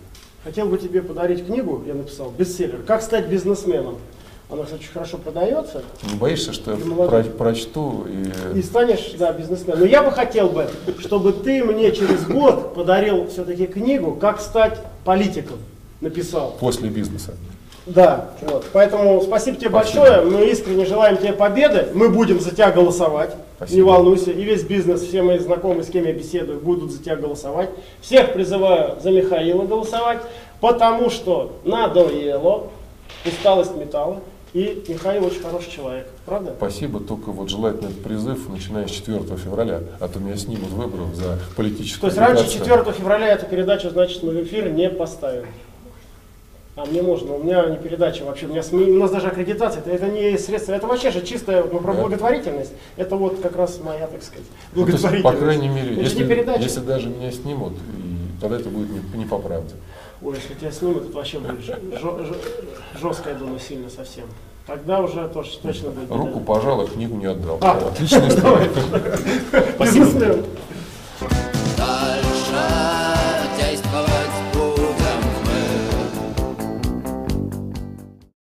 [0.44, 3.96] Хотел бы тебе подарить книгу, я написал, бестселлер «Как стать бизнесменом».
[4.52, 5.84] Она, кстати, очень хорошо продается.
[6.12, 8.58] Не боишься, что я про- прочту и...
[8.60, 9.80] И станешь, да, бизнесменом.
[9.82, 10.68] Но я бы хотел бы,
[11.00, 15.58] чтобы ты мне через год подарил все-таки книгу «Как стать политиком».
[16.02, 16.56] Написал.
[16.60, 17.34] после бизнеса?
[17.86, 18.66] Да, вот.
[18.72, 20.02] Поэтому спасибо тебе Спасибо.
[20.06, 20.22] большое.
[20.22, 21.90] Мы искренне желаем тебе победы.
[21.94, 23.36] Мы будем за тебя голосовать.
[23.58, 23.76] Спасибо.
[23.76, 24.32] Не волнуйся.
[24.32, 27.70] И весь бизнес, все мои знакомые, с кем я беседую, будут за тебя голосовать.
[28.02, 30.20] Всех призываю за Михаила голосовать,
[30.62, 32.68] потому что надоело,
[33.26, 34.22] усталость металла.
[34.54, 36.08] И Михаил очень хороший человек.
[36.26, 36.56] Правда?
[36.58, 41.14] Спасибо, только вот желательно этот призыв, начиная с 4 февраля, а то меня снимут выборов
[41.14, 42.78] за То политическую есть раньше агитацию.
[42.84, 45.46] 4 февраля эту передачу, значит, мы в эфир не поставим.
[46.76, 49.92] А мне можно, у меня не передача вообще, у меня у нас даже аккредитация, это,
[49.92, 52.02] это не средство, это вообще же чистая ну, про Да.
[52.02, 52.72] благотворительность.
[52.96, 55.24] Это вот как раз моя, так сказать, Ну, то есть, благотворительность.
[55.24, 59.26] по крайней мере, Это если, если даже меня снимут, и тогда это будет не, не
[59.26, 59.76] по правде.
[60.22, 61.62] Ой, если тебя снимут, это вообще будет
[63.00, 64.26] жестко, я думаю, сильно совсем.
[64.68, 66.12] Тогда уже тоже точно будет.
[66.12, 67.58] Руку пожал, а книгу не отдал.
[67.62, 67.88] А.
[67.92, 68.70] Отличная история.
[69.76, 70.44] Спасибо.